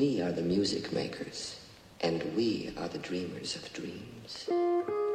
We 0.00 0.22
are 0.22 0.32
the 0.32 0.42
music 0.42 0.92
makers, 0.94 1.56
and 1.98 2.22
we 2.36 2.72
are 2.76 2.88
the 2.88 2.98
dreamers 3.08 3.56
of 3.56 3.60
dreams. 3.74 4.48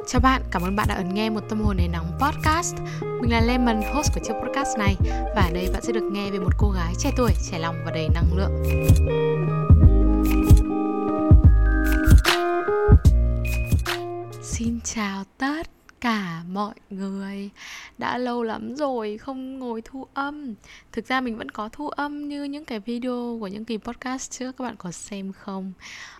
Chào 0.06 0.20
bạn, 0.20 0.42
cảm 0.50 0.62
ơn 0.62 0.76
bạn 0.76 0.88
đã 0.88 0.94
ấn 0.94 1.14
nghe 1.14 1.30
một 1.30 1.40
tâm 1.48 1.60
hồn 1.60 1.76
đầy 1.76 1.88
nóng 1.88 2.18
podcast. 2.20 2.74
Mình 3.20 3.32
là 3.32 3.40
Lemon, 3.40 3.82
host 3.94 4.14
của 4.14 4.20
chiếc 4.24 4.32
podcast 4.42 4.78
này 4.78 4.96
và 5.36 5.42
ở 5.42 5.50
đây 5.54 5.68
bạn 5.72 5.82
sẽ 5.82 5.92
được 5.92 6.04
nghe 6.12 6.30
về 6.30 6.38
một 6.38 6.52
cô 6.58 6.70
gái 6.70 6.92
trẻ 6.98 7.10
tuổi, 7.16 7.30
trẻ 7.50 7.58
lòng 7.58 7.76
và 7.84 7.90
đầy 7.90 8.08
năng 8.08 8.36
lượng. 8.36 8.62
Xin 14.42 14.80
chào 14.84 15.24
tất 15.38 15.75
cả 16.00 16.42
mọi 16.52 16.74
người 16.90 17.50
Đã 17.98 18.18
lâu 18.18 18.42
lắm 18.42 18.74
rồi 18.76 19.18
không 19.18 19.58
ngồi 19.58 19.82
thu 19.84 20.06
âm 20.14 20.54
Thực 20.92 21.06
ra 21.06 21.20
mình 21.20 21.38
vẫn 21.38 21.50
có 21.50 21.68
thu 21.68 21.88
âm 21.88 22.28
như 22.28 22.44
những 22.44 22.64
cái 22.64 22.80
video 22.80 23.36
của 23.40 23.46
những 23.46 23.64
kỳ 23.64 23.76
podcast 23.78 24.30
trước 24.30 24.56
Các 24.56 24.64
bạn 24.64 24.76
có 24.78 24.92
xem 24.92 25.32
không? 25.32 25.72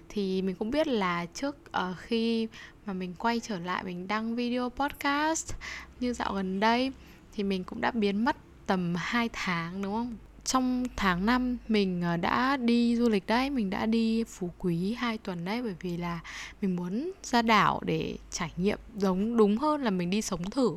Thì 0.09 0.43
mình 0.43 0.57
cũng 0.57 0.71
biết 0.71 0.87
là 0.87 1.27
trước 1.35 1.57
uh, 1.69 1.97
khi 1.99 2.49
mà 2.87 2.93
mình 2.93 3.15
quay 3.19 3.41
trở 3.41 3.59
lại 3.59 3.85
mình 3.85 4.09
đăng 4.09 4.37
video 4.37 4.69
podcast 4.69 5.55
Như 6.01 6.13
dạo 6.13 6.35
gần 6.35 6.61
đây 6.61 6.93
Thì 7.33 7.43
mình 7.43 7.65
cũng 7.65 7.81
đã 7.81 7.91
biến 7.91 8.25
mất 8.25 8.37
tầm 8.67 8.95
2 8.97 9.29
tháng 9.33 9.83
đúng 9.83 9.93
không? 9.93 10.17
Trong 10.47 10.85
tháng 10.97 11.27
5 11.27 11.57
mình 11.69 12.03
ờ, 12.03 12.17
đã 12.17 12.57
đi 12.57 12.97
du 12.97 13.09
lịch 13.09 13.27
đấy, 13.27 13.51
mình 13.51 13.71
đã 13.71 13.87
đi 13.87 14.25
phú 14.25 14.51
quý 14.59 14.95
2 14.95 15.19
tuần 15.19 15.45
đấy, 15.45 15.63
bởi 15.63 15.75
vì 15.81 15.97
là 15.97 16.21
mình 16.63 16.77
muốn 16.77 17.13
ra 17.23 17.43
đảo 17.43 17.81
để 17.85 18.17
trải 18.31 18.51
nghiệm 18.57 18.79
giống, 18.97 19.37
đúng 19.37 19.57
hơn 19.57 19.83
là 19.83 19.91
mình 19.91 20.11
đi 20.11 20.23
sống 20.23 20.51
thử 20.51 20.71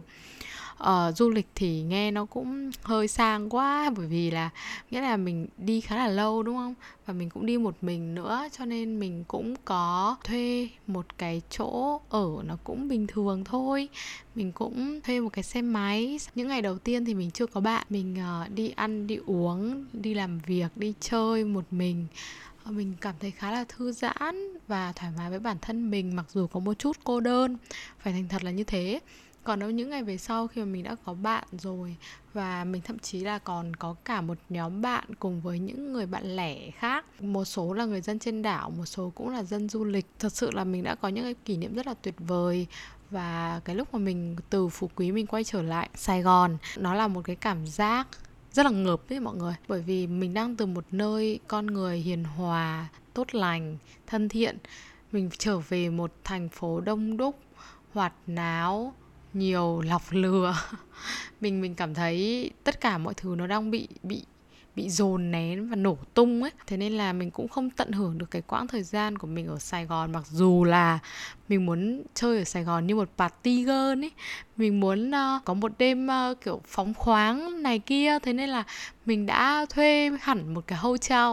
uh, 0.83 1.17
du 1.17 1.29
lịch 1.29 1.47
thì 1.55 1.81
nghe 1.81 2.11
nó 2.11 2.25
cũng 2.25 2.71
hơi 2.83 3.07
sang 3.07 3.49
quá 3.49 3.89
bởi 3.97 4.07
vì 4.07 4.31
là 4.31 4.49
nghĩa 4.91 5.01
là 5.01 5.17
mình 5.17 5.47
đi 5.57 5.81
khá 5.81 5.95
là 5.95 6.07
lâu 6.07 6.43
đúng 6.43 6.55
không? 6.55 6.73
Và 7.05 7.13
mình 7.13 7.29
cũng 7.29 7.45
đi 7.45 7.57
một 7.57 7.75
mình 7.81 8.15
nữa 8.15 8.47
cho 8.51 8.65
nên 8.65 8.99
mình 8.99 9.23
cũng 9.27 9.55
có 9.65 10.15
thuê 10.23 10.69
một 10.87 11.17
cái 11.17 11.41
chỗ 11.49 12.01
ở 12.09 12.27
nó 12.45 12.57
cũng 12.63 12.87
bình 12.87 13.07
thường 13.07 13.43
thôi. 13.43 13.89
Mình 14.35 14.51
cũng 14.51 15.01
thuê 15.01 15.19
một 15.19 15.29
cái 15.33 15.43
xe 15.43 15.61
máy. 15.61 16.19
Những 16.35 16.47
ngày 16.47 16.61
đầu 16.61 16.77
tiên 16.77 17.05
thì 17.05 17.13
mình 17.13 17.31
chưa 17.31 17.45
có 17.45 17.61
bạn. 17.61 17.85
Mình 17.89 18.17
uh, 18.43 18.49
đi 18.55 18.69
ăn 18.69 19.07
đi 19.07 19.19
uống 19.25 19.85
đi 19.93 20.13
làm 20.13 20.39
việc 20.39 20.67
đi 20.75 20.93
chơi 20.99 21.43
một 21.43 21.65
mình. 21.71 22.07
Ờ, 22.63 22.71
mình 22.71 22.93
cảm 23.01 23.15
thấy 23.19 23.31
khá 23.31 23.51
là 23.51 23.65
thư 23.69 23.91
giãn 23.91 24.57
và 24.67 24.93
thoải 24.93 25.11
mái 25.17 25.29
với 25.29 25.39
bản 25.39 25.57
thân 25.61 25.91
mình 25.91 26.15
mặc 26.15 26.25
dù 26.33 26.47
có 26.47 26.59
một 26.59 26.73
chút 26.79 26.97
cô 27.03 27.19
đơn. 27.19 27.57
Phải 27.99 28.13
thành 28.13 28.27
thật 28.27 28.43
là 28.43 28.51
như 28.51 28.63
thế 28.63 28.99
còn 29.49 29.59
đâu, 29.59 29.69
những 29.69 29.89
ngày 29.89 30.03
về 30.03 30.17
sau 30.17 30.47
khi 30.47 30.61
mà 30.61 30.65
mình 30.65 30.83
đã 30.83 30.95
có 31.05 31.13
bạn 31.13 31.43
rồi 31.51 31.95
và 32.33 32.63
mình 32.63 32.81
thậm 32.81 32.99
chí 32.99 33.19
là 33.19 33.39
còn 33.39 33.75
có 33.75 33.95
cả 34.05 34.21
một 34.21 34.37
nhóm 34.49 34.81
bạn 34.81 35.03
cùng 35.19 35.41
với 35.41 35.59
những 35.59 35.93
người 35.93 36.05
bạn 36.05 36.35
lẻ 36.35 36.71
khác, 36.71 37.21
một 37.21 37.45
số 37.45 37.73
là 37.73 37.85
người 37.85 38.01
dân 38.01 38.19
trên 38.19 38.41
đảo, 38.41 38.69
một 38.69 38.85
số 38.85 39.11
cũng 39.15 39.29
là 39.29 39.43
dân 39.43 39.69
du 39.69 39.83
lịch. 39.83 40.05
Thật 40.19 40.33
sự 40.33 40.51
là 40.51 40.63
mình 40.63 40.83
đã 40.83 40.95
có 40.95 41.07
những 41.07 41.23
cái 41.23 41.33
kỷ 41.33 41.57
niệm 41.57 41.75
rất 41.75 41.87
là 41.87 41.93
tuyệt 41.93 42.15
vời 42.17 42.67
và 43.09 43.61
cái 43.65 43.75
lúc 43.75 43.93
mà 43.93 43.99
mình, 43.99 44.35
từ 44.49 44.67
phú 44.67 44.89
quý 44.95 45.11
mình 45.11 45.27
quay 45.27 45.43
trở 45.43 45.61
lại 45.61 45.89
sài 45.95 46.21
gòn, 46.21 46.57
nó 46.77 46.93
là 46.93 47.07
một 47.07 47.21
cái 47.23 47.35
cảm 47.35 47.67
giác 47.67 48.07
rất 48.51 48.65
là 48.65 48.71
ngợp 48.71 49.09
với 49.09 49.19
mọi 49.19 49.35
người. 49.35 49.55
Bởi 49.67 49.81
vì 49.81 50.07
mình 50.07 50.33
đang 50.33 50.55
từ 50.55 50.65
một 50.65 50.85
nơi 50.91 51.39
con 51.47 51.67
người 51.67 51.97
hiền 51.97 52.23
hòa, 52.23 52.87
tốt 53.13 53.35
lành, 53.35 53.77
thân 54.07 54.29
thiện. 54.29 54.57
Mình 55.11 55.29
trở 55.37 55.59
về 55.59 55.89
một 55.89 56.11
thành 56.23 56.49
phố 56.49 56.81
đông 56.81 57.17
đúc, 57.17 57.39
hoạt 57.93 58.13
náo 58.27 58.93
nhiều 59.33 59.81
lọc 59.81 60.01
lừa. 60.11 60.55
Mình 61.41 61.61
mình 61.61 61.75
cảm 61.75 61.93
thấy 61.93 62.51
tất 62.63 62.81
cả 62.81 62.97
mọi 62.97 63.13
thứ 63.13 63.35
nó 63.37 63.47
đang 63.47 63.71
bị 63.71 63.87
bị 64.03 64.23
bị 64.75 64.89
dồn 64.89 65.31
nén 65.31 65.69
và 65.69 65.75
nổ 65.75 65.97
tung 66.13 66.43
ấy. 66.43 66.51
Thế 66.67 66.77
nên 66.77 66.93
là 66.93 67.13
mình 67.13 67.31
cũng 67.31 67.47
không 67.47 67.69
tận 67.69 67.91
hưởng 67.91 68.17
được 68.17 68.31
cái 68.31 68.41
quãng 68.41 68.67
thời 68.67 68.83
gian 68.83 69.17
của 69.17 69.27
mình 69.27 69.47
ở 69.47 69.59
Sài 69.59 69.85
Gòn. 69.85 70.11
Mặc 70.11 70.23
dù 70.27 70.63
là 70.63 70.99
mình 71.49 71.65
muốn 71.65 72.03
chơi 72.13 72.37
ở 72.37 72.43
Sài 72.43 72.63
Gòn 72.63 72.87
như 72.87 72.95
một 72.95 73.09
party 73.17 73.63
girl 73.63 74.03
ấy. 74.03 74.11
Mình 74.57 74.79
muốn 74.79 75.09
uh, 75.09 75.45
có 75.45 75.53
một 75.53 75.71
đêm 75.77 76.07
uh, 76.07 76.41
kiểu 76.41 76.61
phóng 76.67 76.93
khoáng 76.93 77.63
này 77.63 77.79
kia. 77.79 78.19
Thế 78.19 78.33
nên 78.33 78.49
là 78.49 78.63
mình 79.05 79.25
đã 79.25 79.65
thuê 79.69 80.11
hẳn 80.21 80.53
một 80.53 80.67
cái 80.67 80.79
hotel 80.79 81.27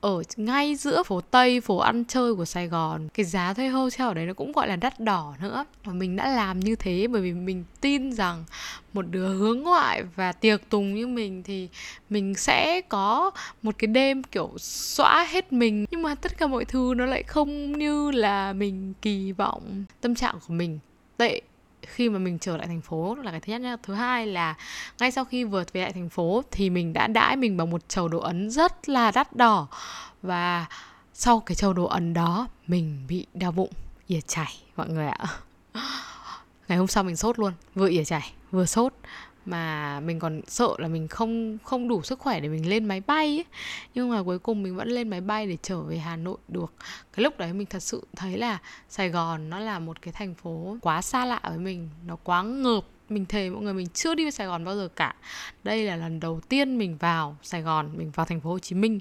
ở 0.00 0.22
ngay 0.36 0.74
giữa 0.74 1.02
phố 1.02 1.20
Tây, 1.20 1.60
phố 1.60 1.78
ăn 1.78 2.04
chơi 2.04 2.34
của 2.34 2.44
Sài 2.44 2.68
Gòn. 2.68 3.08
Cái 3.14 3.26
giá 3.26 3.54
thuê 3.54 3.68
hotel 3.68 4.06
ở 4.06 4.14
đấy 4.14 4.26
nó 4.26 4.32
cũng 4.32 4.52
gọi 4.52 4.68
là 4.68 4.76
đắt 4.76 5.00
đỏ 5.00 5.34
nữa. 5.42 5.64
Và 5.84 5.92
mình 5.92 6.16
đã 6.16 6.28
làm 6.28 6.60
như 6.60 6.76
thế 6.76 7.06
bởi 7.06 7.22
vì 7.22 7.32
mình 7.32 7.64
tin 7.80 8.12
rằng 8.12 8.44
một 8.92 9.04
đứa 9.10 9.28
hướng 9.28 9.62
ngoại 9.62 10.02
và 10.16 10.32
tiệc 10.32 10.70
tùng 10.70 10.94
như 10.94 11.06
mình 11.06 11.42
thì 11.42 11.68
mình 12.10 12.34
sẽ 12.34 12.80
có 12.80 13.30
một 13.62 13.74
cái 13.78 13.88
đêm 13.88 14.22
kiểu 14.22 14.50
xóa 14.58 15.26
hết 15.30 15.52
mình. 15.52 15.86
Nhưng 15.90 16.02
mà 16.02 16.14
tất 16.14 16.38
cả 16.38 16.46
mọi 16.46 16.64
thứ 16.64 16.94
nó 16.96 17.06
lại 17.06 17.22
không 17.22 17.72
như 17.78 18.10
là 18.10 18.52
mình 18.52 18.92
kỳ 19.02 19.32
vọng. 19.32 19.84
Tâm 20.00 20.14
trạng 20.14 20.34
của 20.48 20.54
mình 20.54 20.78
tệ 21.16 21.40
khi 21.88 22.08
mà 22.08 22.18
mình 22.18 22.38
trở 22.38 22.56
lại 22.56 22.66
thành 22.66 22.80
phố 22.80 23.14
là 23.14 23.30
cái 23.30 23.40
thứ 23.40 23.52
nhất 23.52 23.60
nhá. 23.60 23.76
Thứ 23.82 23.94
hai 23.94 24.26
là 24.26 24.54
ngay 24.98 25.10
sau 25.10 25.24
khi 25.24 25.44
vượt 25.44 25.72
về 25.72 25.80
lại 25.80 25.92
thành 25.92 26.08
phố 26.08 26.42
thì 26.50 26.70
mình 26.70 26.92
đã 26.92 27.06
đãi 27.06 27.36
mình 27.36 27.56
bằng 27.56 27.70
một 27.70 27.88
chầu 27.88 28.08
đồ 28.08 28.18
ấn 28.18 28.50
rất 28.50 28.88
là 28.88 29.10
đắt 29.10 29.36
đỏ. 29.36 29.66
Và 30.22 30.66
sau 31.14 31.40
cái 31.40 31.54
chầu 31.54 31.72
đồ 31.72 31.84
ấn 31.84 32.14
đó, 32.14 32.48
mình 32.66 33.04
bị 33.08 33.26
đau 33.34 33.52
bụng, 33.52 33.70
ỉa 34.06 34.20
chảy, 34.20 34.56
mọi 34.76 34.88
người 34.88 35.06
ạ. 35.06 35.26
Ngày 36.68 36.78
hôm 36.78 36.86
sau 36.86 37.04
mình 37.04 37.16
sốt 37.16 37.38
luôn, 37.38 37.52
vừa 37.74 37.88
ỉa 37.88 38.04
chảy, 38.04 38.32
vừa 38.50 38.66
sốt 38.66 38.92
mà 39.50 40.00
mình 40.00 40.18
còn 40.18 40.40
sợ 40.46 40.68
là 40.78 40.88
mình 40.88 41.08
không 41.08 41.58
không 41.64 41.88
đủ 41.88 42.02
sức 42.02 42.18
khỏe 42.18 42.40
để 42.40 42.48
mình 42.48 42.68
lên 42.68 42.84
máy 42.84 43.02
bay 43.06 43.26
ấy. 43.26 43.44
nhưng 43.94 44.10
mà 44.10 44.22
cuối 44.22 44.38
cùng 44.38 44.62
mình 44.62 44.76
vẫn 44.76 44.88
lên 44.88 45.10
máy 45.10 45.20
bay 45.20 45.46
để 45.46 45.56
trở 45.62 45.80
về 45.80 45.98
Hà 45.98 46.16
Nội 46.16 46.36
được. 46.48 46.72
Cái 47.12 47.22
lúc 47.22 47.38
đấy 47.38 47.52
mình 47.52 47.66
thật 47.66 47.82
sự 47.82 48.06
thấy 48.16 48.38
là 48.38 48.58
Sài 48.88 49.08
Gòn 49.08 49.50
nó 49.50 49.58
là 49.58 49.78
một 49.78 50.02
cái 50.02 50.12
thành 50.12 50.34
phố 50.34 50.76
quá 50.80 51.02
xa 51.02 51.24
lạ 51.24 51.40
với 51.48 51.58
mình, 51.58 51.88
nó 52.06 52.16
quá 52.16 52.42
ngợp. 52.42 52.84
Mình 53.08 53.26
thề 53.26 53.50
mọi 53.50 53.62
người, 53.62 53.74
mình 53.74 53.88
chưa 53.94 54.14
đi 54.14 54.24
về 54.24 54.30
Sài 54.30 54.46
Gòn 54.46 54.64
bao 54.64 54.76
giờ 54.76 54.88
cả. 54.96 55.14
Đây 55.64 55.84
là 55.84 55.96
lần 55.96 56.20
đầu 56.20 56.40
tiên 56.48 56.78
mình 56.78 56.96
vào 56.96 57.36
Sài 57.42 57.62
Gòn, 57.62 57.90
mình 57.96 58.10
vào 58.10 58.26
thành 58.26 58.40
phố 58.40 58.50
Hồ 58.50 58.58
Chí 58.58 58.74
Minh 58.74 58.98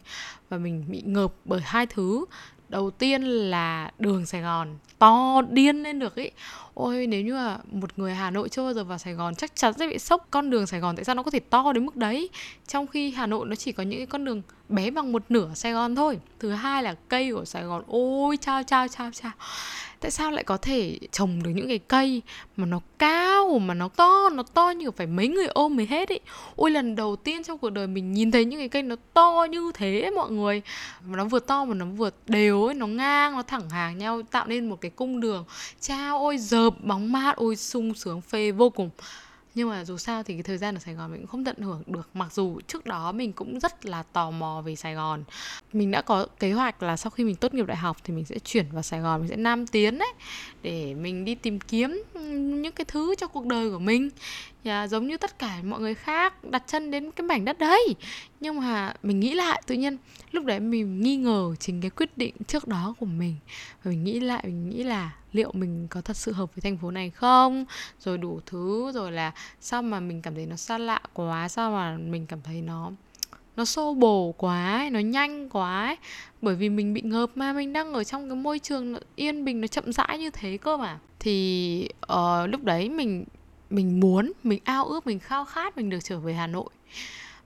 và 0.49 0.57
mình 0.57 0.85
bị 0.87 1.01
ngợp 1.05 1.33
bởi 1.45 1.61
hai 1.61 1.85
thứ 1.85 2.25
đầu 2.69 2.91
tiên 2.91 3.22
là 3.23 3.91
đường 4.00 4.25
Sài 4.25 4.41
Gòn 4.41 4.78
to 5.00 5.41
điên 5.50 5.83
lên 5.83 6.00
được 6.00 6.16
ý. 6.16 6.29
Ôi, 6.73 7.07
nếu 7.07 7.22
như 7.22 7.33
là 7.33 7.59
một 7.72 8.00
người 8.00 8.13
Hà 8.13 8.31
Nội 8.31 8.50
chưa 8.50 8.63
bao 8.63 8.73
giờ 8.73 8.83
vào 8.83 8.97
Sài 8.97 9.13
Gòn, 9.13 9.35
chắc 9.35 9.55
chắn 9.55 9.73
sẽ 9.73 9.88
bị 9.88 10.00
sốc 10.00 10.28
con 10.31 10.50
đường 10.50 10.67
Sài 10.67 10.79
Gòn. 10.79 10.95
Tại 10.95 11.06
sao 11.06 11.16
nó 11.16 11.23
có 11.23 11.31
thể 11.31 11.39
to 11.39 11.73
đến 11.73 11.85
mức 11.85 11.95
đấy? 11.95 12.29
Trong 12.67 12.88
khi 12.88 13.11
Hà 13.11 13.27
Nội 13.27 13.47
nó 13.47 13.56
chỉ 13.56 13.72
có 13.72 13.83
những 13.83 14.00
cái 14.00 14.06
con 14.06 14.25
đường 14.25 14.41
bé 14.69 14.91
bằng 14.91 15.11
một 15.11 15.23
nửa 15.29 15.50
Sài 15.55 15.73
Gòn 15.73 15.95
thôi. 15.95 16.19
Thứ 16.39 16.51
hai 16.51 16.83
là 16.83 16.95
cây 17.09 17.31
của 17.31 17.45
Sài 17.45 17.63
Gòn, 17.63 17.83
ôi, 17.88 18.38
chao 18.41 18.63
chao 18.63 18.88
chao 18.88 19.11
chao. 19.13 19.31
Tại 20.00 20.11
sao 20.11 20.31
lại 20.31 20.44
có 20.44 20.57
thể 20.57 21.00
trồng 21.11 21.44
được 21.44 21.50
những 21.50 21.67
cái 21.67 21.79
cây 21.79 22.22
mà 22.57 22.66
nó 22.66 22.79
cao, 23.00 23.59
mà 23.59 23.73
nó 23.73 23.88
to 23.88 24.29
nó 24.29 24.44
to 24.44 24.69
như 24.69 24.91
phải 24.91 25.07
mấy 25.07 25.27
người 25.27 25.47
ôm 25.47 25.75
mới 25.75 25.85
hết 25.85 26.09
ấy? 26.09 26.19
Ôi, 26.56 26.72
lần 26.72 26.95
đầu 26.95 27.16
tiên 27.16 27.44
trong 27.44 27.57
cuộc 27.57 27.69
đời 27.69 27.88
mình 27.88 28.13
nhìn 28.13 28.31
thấy 28.31 28.45
những 28.45 28.59
cái 28.59 28.69
cây 28.69 28.83
nó 28.83 28.95
to 29.13 29.47
như 29.50 29.72
thế, 29.73 30.11
mọi 30.16 30.31
người. 30.31 30.61
Mà 31.06 31.17
nó 31.17 31.25
vừa 31.25 31.39
to 31.39 31.66
mà 31.66 31.73
nó 31.73 31.85
vừa 31.85 32.09
đều 32.27 32.66
ấy, 32.66 32.73
nó 32.73 32.88
ngang, 32.88 33.33
nó 33.33 33.44
thẳng 33.44 33.69
hàng 33.69 33.97
nhau, 33.97 34.22
tạo 34.31 34.47
nên 34.47 34.69
một 34.69 34.81
cái 34.81 34.91
cung 34.91 35.19
đường. 35.19 35.45
Chao, 35.81 36.19
ôi, 36.19 36.38
dợp, 36.38 36.73
bóng 36.83 37.11
mát, 37.11 37.35
ôi, 37.35 37.56
sung 37.56 37.94
sướng, 37.94 38.22
phê 38.22 38.51
vô 38.51 38.69
cùng 38.69 38.89
nhưng 39.57 39.69
mà 39.69 39.85
dù 39.85 39.97
sao 39.97 40.23
thì 40.23 40.34
cái 40.34 40.44
thời 40.44 40.57
gian 40.57 40.75
ở 40.75 40.79
Sài 40.79 40.94
Gòn 40.94 41.12
mình 41.12 41.22
cũng 41.22 41.28
không 41.28 41.44
tận 41.44 41.56
hưởng 41.57 41.84
được. 41.88 42.09
Mặc 42.13 42.34
dù 42.34 42.59
trước 42.68 42.85
đó 42.85 43.12
mình 43.12 43.34
cũng 43.34 43.59
rất 43.59 43.85
là 43.85 44.03
tò 44.03 44.31
mò 44.31 44.62
về 44.66 44.75
Sài 44.75 44.94
Gòn. 44.94 45.23
Mình 45.73 45.91
đã 45.91 46.01
có 46.01 46.28
kế 46.40 46.51
hoạch 46.51 46.84
là 46.84 46.97
sau 46.97 47.09
khi 47.09 47.23
mình 47.23 47.35
tốt 47.35 47.53
nghiệp 47.53 47.66
đại 47.66 47.78
học 47.78 47.97
thì 48.03 48.13
mình 48.13 48.25
sẽ 48.25 48.40
chuyển 48.40 48.66
vào 48.72 48.84
Sài 48.84 49.00
Gòn 49.00 49.19
mình 49.19 49.29
sẽ 49.29 49.35
nam 49.35 49.68
tiến 49.68 49.97
đấy 49.97 50.13
để 50.62 50.94
mình 50.94 51.25
đi 51.25 51.35
tìm 51.35 51.59
kiếm 51.59 52.03
những 52.62 52.72
cái 52.72 52.85
thứ 52.85 53.16
cho 53.18 53.28
cuộc 53.28 53.45
đời 53.45 53.72
của 53.72 53.79
mình. 53.79 54.09
Yeah, 54.63 54.90
giống 54.90 55.07
như 55.07 55.18
tất 55.18 55.40
cả 55.40 55.59
mọi 55.63 55.79
người 55.79 55.94
khác 55.94 56.44
đặt 56.44 56.63
chân 56.68 56.91
đến 56.91 57.12
cái 57.12 57.28
mảnh 57.28 57.45
đất 57.45 57.59
đấy. 57.59 57.95
Nhưng 58.39 58.59
mà 58.59 58.94
mình 59.03 59.19
nghĩ 59.19 59.34
lại 59.34 59.62
tự 59.68 59.75
nhiên 59.75 59.97
lúc 60.31 60.45
đấy 60.45 60.59
mình 60.59 61.01
nghi 61.01 61.16
ngờ 61.16 61.56
chính 61.59 61.81
cái 61.81 61.89
quyết 61.89 62.18
định 62.18 62.35
trước 62.47 62.68
đó 62.68 62.95
của 63.00 63.06
mình. 63.06 63.36
Và 63.83 63.92
mình 63.92 64.03
nghĩ 64.03 64.19
lại 64.19 64.44
mình 64.45 64.69
nghĩ 64.69 64.83
là 64.83 65.12
liệu 65.38 65.51
mình 65.54 65.88
có 65.89 66.01
thật 66.01 66.18
sự 66.18 66.31
hợp 66.31 66.56
với 66.56 66.62
thành 66.62 66.78
phố 66.78 66.92
này 66.92 67.10
không? 67.10 67.66
Rồi 68.00 68.18
đủ 68.18 68.39
thứ 68.45 68.92
rồi 68.92 69.12
là 69.12 69.31
sao 69.60 69.81
mà 69.81 70.00
mình 70.00 70.22
cảm 70.22 70.36
thấy 70.36 70.45
nó 70.45 70.56
xa 70.56 70.78
lạ 70.78 71.01
quá 71.13 71.48
sao 71.48 71.72
mà 71.72 71.98
mình 71.98 72.25
cảm 72.25 72.42
thấy 72.42 72.62
nó 72.62 72.92
nó 73.57 73.66
xô 73.66 73.94
bồ 73.94 74.31
quá 74.38 74.78
ấy, 74.78 74.89
nó 74.89 75.00
nhanh 75.00 75.50
quá 75.50 75.86
ấy. 75.86 75.95
bởi 76.42 76.56
vì 76.56 76.69
mình 76.69 76.94
bị 76.94 77.01
ngợp 77.01 77.30
mà 77.36 77.54
mình 77.54 77.74
đang 77.74 77.94
ở 77.94 78.04
trong 78.04 78.30
cái 78.30 78.36
môi 78.36 78.60
trường 78.60 78.95
yên 79.16 79.45
bình 79.45 79.62
nó 79.62 79.68
chậm 79.68 79.94
rãi 79.94 80.19
như 80.19 80.30
thế 80.30 80.57
cơ 80.57 80.78
mà. 80.78 81.00
Thì 81.19 81.89
uh, 82.13 82.50
lúc 82.50 82.63
đấy 82.63 82.89
mình 82.89 83.25
mình 83.69 84.00
muốn 84.00 84.31
mình 84.44 84.60
ao 84.63 84.86
ước 84.86 85.07
mình 85.07 85.19
khao 85.19 85.45
khát 85.45 85.78
mình 85.78 85.89
được 85.89 86.00
trở 86.04 86.19
về 86.19 86.34
hà 86.34 86.48
nội. 86.48 86.69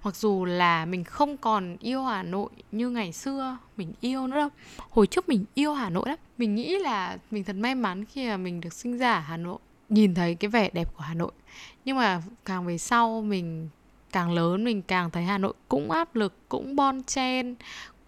Mặc 0.03 0.15
dù 0.15 0.45
là 0.45 0.85
mình 0.85 1.03
không 1.03 1.37
còn 1.37 1.77
yêu 1.79 2.03
hà 2.03 2.23
nội 2.23 2.49
như 2.71 2.89
ngày 2.89 3.11
xưa 3.11 3.57
mình 3.77 3.93
yêu 4.01 4.27
nữa 4.27 4.35
đâu. 4.35 4.49
Hồi 4.89 5.07
trước 5.07 5.29
mình 5.29 5.45
yêu 5.53 5.73
hà 5.73 5.89
nội 5.89 6.09
lắm 6.09 6.17
mình 6.41 6.55
nghĩ 6.55 6.79
là 6.79 7.17
mình 7.31 7.43
thật 7.43 7.55
may 7.55 7.75
mắn 7.75 8.05
khi 8.05 8.27
mà 8.27 8.37
mình 8.37 8.61
được 8.61 8.73
sinh 8.73 8.97
ra 8.97 9.13
ở 9.13 9.19
hà 9.19 9.37
nội, 9.37 9.57
nhìn 9.89 10.15
thấy 10.15 10.35
cái 10.35 10.49
vẻ 10.49 10.69
đẹp 10.73 10.87
của 10.97 11.03
hà 11.03 11.13
nội. 11.13 11.31
Nhưng 11.85 11.97
mà 11.97 12.21
càng 12.45 12.65
về 12.65 12.77
sau 12.77 13.21
mình 13.21 13.69
càng 14.11 14.31
lớn, 14.31 14.63
mình 14.63 14.81
càng 14.81 15.11
thấy 15.11 15.23
hà 15.23 15.37
nội 15.37 15.53
cũng 15.69 15.91
áp 15.91 16.15
lực, 16.15 16.33
cũng 16.49 16.75
bon 16.75 17.03
chen 17.03 17.55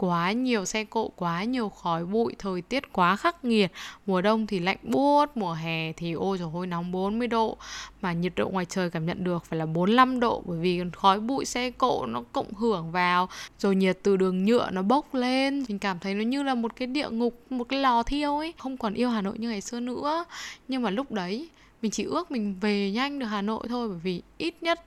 quá 0.03 0.31
nhiều 0.31 0.65
xe 0.65 0.83
cộ, 0.83 1.07
quá 1.15 1.43
nhiều 1.43 1.69
khói 1.69 2.05
bụi, 2.05 2.35
thời 2.39 2.61
tiết 2.61 2.93
quá 2.93 3.15
khắc 3.15 3.45
nghiệt. 3.45 3.71
Mùa 4.05 4.21
đông 4.21 4.47
thì 4.47 4.59
lạnh 4.59 4.77
buốt, 4.83 5.37
mùa 5.37 5.53
hè 5.53 5.93
thì 5.93 6.13
ôi 6.13 6.37
trời 6.37 6.47
ơi 6.53 6.67
nóng 6.67 6.91
40 6.91 7.27
độ. 7.27 7.57
Mà 8.01 8.13
nhiệt 8.13 8.33
độ 8.35 8.49
ngoài 8.49 8.65
trời 8.65 8.89
cảm 8.89 9.05
nhận 9.05 9.23
được 9.23 9.45
phải 9.45 9.59
là 9.59 9.65
45 9.65 10.19
độ, 10.19 10.43
bởi 10.45 10.59
vì 10.59 10.81
khói 10.93 11.19
bụi, 11.19 11.45
xe 11.45 11.71
cộ 11.71 12.05
nó 12.05 12.23
cộng 12.31 12.53
hưởng 12.53 12.91
vào. 12.91 13.29
Rồi 13.59 13.75
nhiệt 13.75 13.99
từ 14.03 14.17
đường 14.17 14.45
nhựa 14.45 14.69
nó 14.71 14.81
bốc 14.81 15.13
lên. 15.15 15.65
Mình 15.67 15.79
cảm 15.79 15.99
thấy 15.99 16.13
nó 16.13 16.23
như 16.23 16.43
là 16.43 16.55
một 16.55 16.75
cái 16.75 16.87
địa 16.87 17.09
ngục, 17.09 17.41
một 17.49 17.63
cái 17.63 17.79
lò 17.79 18.03
thiêu 18.03 18.37
ấy. 18.37 18.53
Không 18.57 18.77
còn 18.77 18.93
yêu 18.93 19.09
Hà 19.09 19.21
Nội 19.21 19.39
như 19.39 19.49
ngày 19.49 19.61
xưa 19.61 19.79
nữa. 19.79 20.25
Nhưng 20.67 20.81
mà 20.81 20.89
lúc 20.89 21.11
đấy, 21.11 21.49
mình 21.81 21.91
chỉ 21.91 22.03
ước 22.03 22.31
mình 22.31 22.55
về 22.61 22.91
nhanh 22.91 23.19
được 23.19 23.25
Hà 23.25 23.41
Nội 23.41 23.67
thôi, 23.69 23.89
bởi 23.89 23.99
vì 24.03 24.21
ít 24.37 24.63
nhất 24.63 24.83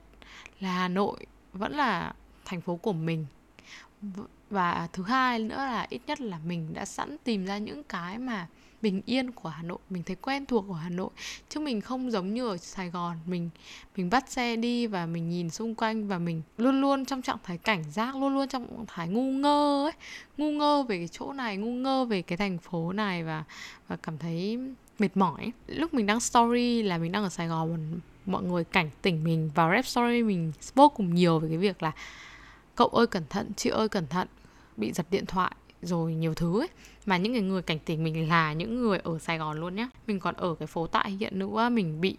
là 0.61 0.73
Hà 0.73 0.89
Nội 0.89 1.27
vẫn 1.53 1.73
là 1.73 2.13
thành 2.45 2.61
phố 2.61 2.77
của 2.77 2.93
mình 2.93 3.27
và 4.51 4.89
thứ 4.93 5.03
hai 5.03 5.39
nữa 5.39 5.57
là 5.57 5.87
ít 5.91 6.01
nhất 6.07 6.21
là 6.21 6.39
mình 6.47 6.75
đã 6.75 6.85
sẵn 6.85 7.17
tìm 7.25 7.47
ra 7.47 7.59
những 7.59 7.83
cái 7.85 8.19
mà 8.19 8.47
bình 8.83 9.03
yên 9.07 9.31
của 9.31 9.49
Hà 9.49 9.63
Nội, 9.63 9.79
mình 9.91 10.03
thấy 10.03 10.17
quen 10.17 10.47
thuộc 10.47 10.65
của 10.69 10.75
Hà 10.75 10.89
Nội. 10.89 11.11
Chứ 11.49 11.61
mình 11.61 11.81
không 11.81 12.11
giống 12.11 12.35
như 12.35 12.49
ở 12.49 12.57
Sài 12.57 12.91
Gòn, 12.91 13.17
mình 13.27 13.51
mình 13.97 14.11
bắt 14.11 14.31
xe 14.31 14.57
đi 14.57 14.87
và 14.87 15.07
mình 15.07 15.31
nhìn 15.31 15.51
xung 15.51 15.75
quanh 15.75 16.09
và 16.09 16.19
mình 16.19 16.43
luôn 16.59 16.81
luôn 16.81 17.05
trong 17.05 17.23
trạng 17.23 17.39
thái 17.45 17.59
cảnh 17.59 17.85
giác, 17.91 18.17
luôn 18.17 18.35
luôn 18.35 18.49
trong 18.49 18.67
trạng 18.67 18.85
thái 18.87 19.09
ngu 19.09 19.33
ngơ 19.33 19.85
ấy. 19.85 19.93
Ngu 20.37 20.51
ngơ 20.51 20.83
về 20.83 20.99
cái 20.99 21.09
chỗ 21.09 21.33
này, 21.33 21.57
ngu 21.57 21.71
ngơ 21.71 22.05
về 22.05 22.23
cái 22.23 22.39
thành 22.39 22.59
phố 22.59 22.93
này 22.93 23.25
và 23.25 23.45
và 23.89 23.97
cảm 23.97 24.19
thấy 24.19 24.59
mệt 24.99 25.17
mỏi. 25.17 25.53
Lúc 25.67 25.95
mình 25.95 26.07
đăng 26.07 26.21
story 26.21 26.83
là 26.83 26.99
mình 26.99 27.13
đang 27.13 27.23
ở 27.23 27.29
Sài 27.29 27.49
Gòn, 27.49 28.01
mọi 28.27 28.43
người 28.43 28.65
cảnh 28.65 28.91
tỉnh 29.03 29.25
mình 29.25 29.51
vào 29.55 29.71
rep 29.71 29.87
story 29.87 30.23
mình 30.23 30.53
vô 30.75 30.89
cùng 30.89 31.15
nhiều 31.15 31.39
về 31.39 31.49
cái 31.49 31.59
việc 31.59 31.83
là 31.83 31.93
cậu 32.75 32.89
ơi 32.89 33.07
cẩn 33.07 33.23
thận, 33.31 33.51
chị 33.57 33.71
ơi 33.71 33.89
cẩn 33.89 34.07
thận 34.07 34.29
bị 34.77 34.93
giật 34.93 35.07
điện 35.11 35.27
thoại 35.27 35.53
rồi 35.83 36.15
nhiều 36.15 36.35
thứ 36.35 36.61
ấy. 36.61 36.69
Mà 37.07 37.17
những 37.17 37.33
người 37.33 37.43
người 37.43 37.63
cảnh 37.63 37.79
tỉnh 37.79 38.05
mình 38.05 38.29
là 38.29 38.53
những 38.53 38.83
người 38.83 38.99
ở 38.99 39.19
Sài 39.19 39.39
Gòn 39.39 39.61
luôn 39.61 39.77
nhé 39.77 39.89
mình 40.07 40.21
còn 40.21 40.35
ở 40.35 40.55
cái 40.55 40.67
phố 40.67 40.87
tại 40.87 41.11
hiện 41.11 41.39
nữa, 41.39 41.69
mình 41.69 42.01
bị 42.01 42.17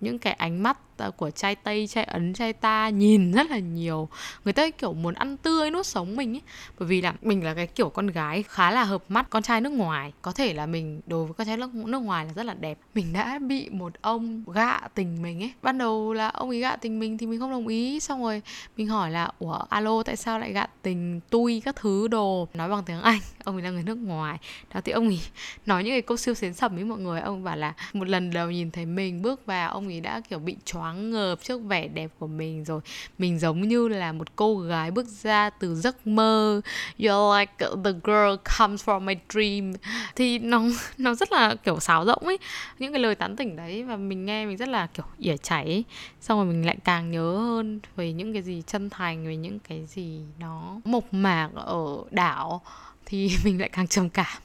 những 0.00 0.18
cái 0.18 0.32
ánh 0.32 0.62
mắt 0.62 0.78
của 1.16 1.30
trai 1.30 1.54
tây 1.54 1.86
trai 1.86 2.04
ấn 2.04 2.32
trai 2.32 2.52
ta 2.52 2.88
nhìn 2.88 3.32
rất 3.32 3.50
là 3.50 3.58
nhiều. 3.58 4.08
Người 4.44 4.52
ta 4.52 4.70
kiểu 4.70 4.92
muốn 4.92 5.14
ăn 5.14 5.36
tươi 5.36 5.70
nuốt 5.70 5.86
sống 5.86 6.16
mình 6.16 6.34
ấy. 6.34 6.42
Bởi 6.78 6.88
vì 6.88 7.00
là 7.00 7.14
mình 7.22 7.44
là 7.44 7.54
cái 7.54 7.66
kiểu 7.66 7.88
con 7.88 8.06
gái 8.06 8.42
khá 8.42 8.70
là 8.70 8.84
hợp 8.84 9.04
mắt 9.08 9.26
con 9.30 9.42
trai 9.42 9.60
nước 9.60 9.72
ngoài. 9.72 10.12
Có 10.22 10.32
thể 10.32 10.52
là 10.52 10.66
mình 10.66 11.00
đối 11.06 11.24
với 11.24 11.34
con 11.34 11.46
trai 11.46 11.56
nước, 11.56 11.74
nước 11.74 11.98
ngoài 11.98 12.24
là 12.24 12.32
rất 12.32 12.42
là 12.42 12.54
đẹp. 12.54 12.78
Mình 12.94 13.12
đã 13.12 13.38
bị 13.38 13.68
một 13.68 13.92
ông 14.02 14.44
gạ 14.54 14.80
tình 14.94 15.22
mình 15.22 15.42
ấy. 15.42 15.52
Ban 15.62 15.78
đầu 15.78 16.12
là 16.12 16.28
ông 16.28 16.48
ấy 16.48 16.60
gạ 16.60 16.76
tình 16.76 16.98
mình 17.00 17.18
thì 17.18 17.26
mình 17.26 17.40
không 17.40 17.50
đồng 17.50 17.68
ý. 17.68 18.00
Xong 18.00 18.22
rồi 18.22 18.42
mình 18.76 18.86
hỏi 18.86 19.10
là 19.10 19.30
ủa 19.38 19.58
alo 19.68 20.02
tại 20.02 20.16
sao 20.16 20.38
lại 20.38 20.52
gạ 20.52 20.66
tình 20.82 21.20
tui 21.30 21.62
các 21.64 21.76
thứ 21.76 22.08
đồ? 22.08 22.48
Nói 22.54 22.68
bằng 22.68 22.82
tiếng 22.86 23.00
anh 23.00 23.20
ông 23.44 23.56
ấy 23.56 23.62
là 23.62 23.70
người 23.70 23.82
nước 23.82 23.98
ngoài. 23.98 24.38
Đó 24.74 24.80
thì 24.84 24.92
ông 24.92 25.06
ấy 25.06 25.20
nói 25.66 25.84
những 25.84 25.92
cái 25.92 26.02
câu 26.02 26.16
siêu 26.16 26.34
xến 26.34 26.54
sầm 26.54 26.74
với 26.74 26.84
mọi 26.84 26.98
người. 26.98 27.20
Ông 27.20 27.44
bảo 27.44 27.56
là 27.56 27.74
một 27.92 28.08
lần 28.08 28.30
đầu 28.30 28.50
nhìn 28.50 28.70
thấy 28.70 28.86
mình 28.86 29.22
bước 29.22 29.46
vào 29.46 29.70
ông 29.70 29.86
ấy 29.86 30.00
đã 30.00 30.20
kiểu 30.20 30.38
bị 30.38 30.56
choáng 30.86 31.10
ngợp 31.10 31.42
trước 31.42 31.62
vẻ 31.62 31.88
đẹp 31.88 32.10
của 32.18 32.26
mình 32.26 32.64
rồi. 32.64 32.80
Mình 33.18 33.38
giống 33.38 33.68
như 33.68 33.88
là 33.88 34.12
một 34.12 34.36
cô 34.36 34.58
gái 34.58 34.90
bước 34.90 35.06
ra 35.06 35.50
từ 35.50 35.74
giấc 35.74 36.06
mơ. 36.06 36.60
You're 36.98 37.40
like 37.40 37.52
the 37.58 37.92
girl 38.04 38.34
comes 38.58 38.88
from 38.88 39.00
my 39.00 39.14
dream. 39.28 39.72
Thì 40.16 40.38
nó 40.38 40.62
nó 40.98 41.14
rất 41.14 41.32
là 41.32 41.54
kiểu 41.54 41.80
sáo 41.80 42.04
rỗng 42.04 42.22
ấy. 42.22 42.38
Những 42.78 42.92
cái 42.92 43.02
lời 43.02 43.14
tán 43.14 43.36
tỉnh 43.36 43.56
đấy 43.56 43.82
và 43.82 43.96
mình 43.96 44.26
nghe 44.26 44.46
mình 44.46 44.56
rất 44.56 44.68
là 44.68 44.86
kiểu 44.86 45.04
ỉa 45.18 45.36
chảy 45.36 45.84
xong 46.20 46.38
rồi 46.38 46.46
mình 46.46 46.66
lại 46.66 46.76
càng 46.84 47.10
nhớ 47.10 47.36
hơn 47.36 47.80
về 47.96 48.12
những 48.12 48.32
cái 48.32 48.42
gì 48.42 48.62
chân 48.66 48.90
thành, 48.90 49.26
về 49.26 49.36
những 49.36 49.58
cái 49.58 49.86
gì 49.86 50.20
nó 50.38 50.80
mộc 50.84 51.14
mạc 51.14 51.50
ở 51.54 51.96
đảo. 52.10 52.62
Thì 53.06 53.30
mình 53.44 53.60
lại 53.60 53.70
càng 53.72 53.86
trầm 53.88 54.08
cảm 54.08 54.42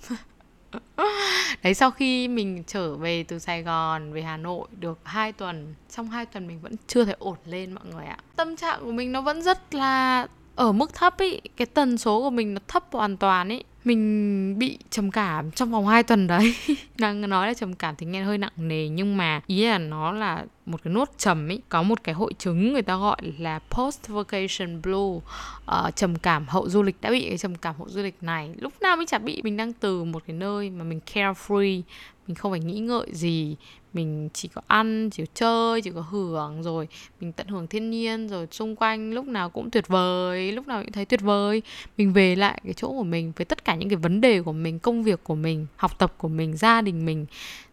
đấy, 1.63 1.73
sau 1.73 1.91
khi 1.91 2.27
mình 2.27 2.63
trở 2.67 2.95
về 2.95 3.23
từ 3.23 3.39
Sài 3.39 3.63
Gòn, 3.63 4.13
về 4.13 4.21
Hà 4.21 4.37
Nội 4.37 4.67
được 4.79 4.99
2 5.03 5.31
tuần, 5.31 5.75
trong 5.95 6.09
2 6.09 6.25
tuần 6.25 6.47
mình 6.47 6.59
vẫn 6.61 6.75
chưa 6.87 7.05
thể 7.05 7.15
ổn 7.19 7.37
lên 7.45 7.73
mọi 7.73 7.83
người 7.93 8.05
ạ. 8.05 8.17
Tâm 8.35 8.55
trạng 8.55 8.79
của 8.83 8.91
mình 8.91 9.11
nó 9.11 9.21
vẫn 9.21 9.41
rất 9.41 9.73
là 9.75 10.27
ở 10.55 10.71
mức 10.71 10.93
thấp 10.93 11.19
ý, 11.19 11.39
cái 11.57 11.65
tần 11.65 11.97
số 11.97 12.21
của 12.21 12.29
mình 12.29 12.53
nó 12.53 12.59
thấp 12.67 12.83
hoàn 12.91 13.17
toàn 13.17 13.49
ý 13.49 13.63
mình 13.83 14.59
bị 14.59 14.77
trầm 14.89 15.11
cảm 15.11 15.51
trong 15.51 15.71
vòng 15.71 15.87
2 15.87 16.03
tuần 16.03 16.27
đấy. 16.27 16.55
Đang 16.97 17.29
nói 17.29 17.47
là 17.47 17.53
trầm 17.53 17.73
cảm 17.73 17.95
thì 17.95 18.05
nghe 18.05 18.23
hơi 18.23 18.37
nặng 18.37 18.51
nề 18.57 18.87
nhưng 18.87 19.17
mà 19.17 19.41
ý 19.47 19.65
là 19.65 19.77
nó 19.77 20.11
là 20.11 20.45
một 20.65 20.83
cái 20.83 20.93
nốt 20.93 21.09
trầm 21.17 21.51
ấy 21.51 21.59
có 21.69 21.83
một 21.83 22.03
cái 22.03 22.15
hội 22.15 22.33
chứng 22.37 22.73
người 22.73 22.81
ta 22.81 22.97
gọi 22.97 23.21
là 23.37 23.59
post 23.69 24.07
vacation 24.07 24.81
blue. 24.81 24.97
Uh, 24.97 25.95
trầm 25.95 26.15
cảm 26.15 26.47
hậu 26.47 26.69
du 26.69 26.83
lịch 26.83 26.95
đã 27.01 27.09
bị 27.11 27.25
cái 27.29 27.37
trầm 27.37 27.55
cảm 27.55 27.75
hậu 27.77 27.89
du 27.89 28.01
lịch 28.01 28.15
này. 28.21 28.53
Lúc 28.57 28.73
nào 28.81 28.97
mình 28.97 29.07
chả 29.07 29.17
bị 29.17 29.41
mình 29.43 29.57
đang 29.57 29.73
từ 29.73 30.03
một 30.03 30.23
cái 30.27 30.35
nơi 30.35 30.69
mà 30.69 30.83
mình 30.83 30.99
carefree 31.13 31.81
mình 32.27 32.35
không 32.35 32.51
phải 32.51 32.59
nghĩ 32.59 32.79
ngợi 32.79 33.07
gì 33.11 33.55
mình 33.93 34.29
chỉ 34.33 34.47
có 34.47 34.61
ăn, 34.67 35.09
chỉ 35.09 35.25
có 35.25 35.31
chơi, 35.33 35.81
chỉ 35.81 35.91
có 35.91 36.01
hưởng 36.01 36.63
rồi. 36.63 36.87
Mình 37.21 37.31
tận 37.31 37.47
hưởng 37.47 37.67
thiên 37.67 37.89
nhiên 37.89 38.27
rồi, 38.27 38.47
xung 38.51 38.75
quanh 38.75 39.13
lúc 39.13 39.25
nào 39.25 39.49
cũng 39.49 39.71
tuyệt 39.71 39.87
vời, 39.87 40.51
lúc 40.51 40.67
nào 40.67 40.81
cũng 40.83 40.91
thấy 40.91 41.05
tuyệt 41.05 41.21
vời. 41.21 41.61
Mình 41.97 42.13
về 42.13 42.35
lại 42.35 42.61
cái 42.63 42.73
chỗ 42.73 42.87
của 42.87 43.03
mình 43.03 43.31
với 43.35 43.45
tất 43.45 43.65
cả 43.65 43.75
những 43.75 43.89
cái 43.89 43.95
vấn 43.95 44.21
đề 44.21 44.41
của 44.41 44.53
mình, 44.53 44.79
công 44.79 45.03
việc 45.03 45.23
của 45.23 45.35
mình, 45.35 45.67
học 45.75 45.99
tập 45.99 46.13
của 46.17 46.27
mình, 46.27 46.57
gia 46.57 46.81
đình 46.81 47.05
mình. 47.05 47.25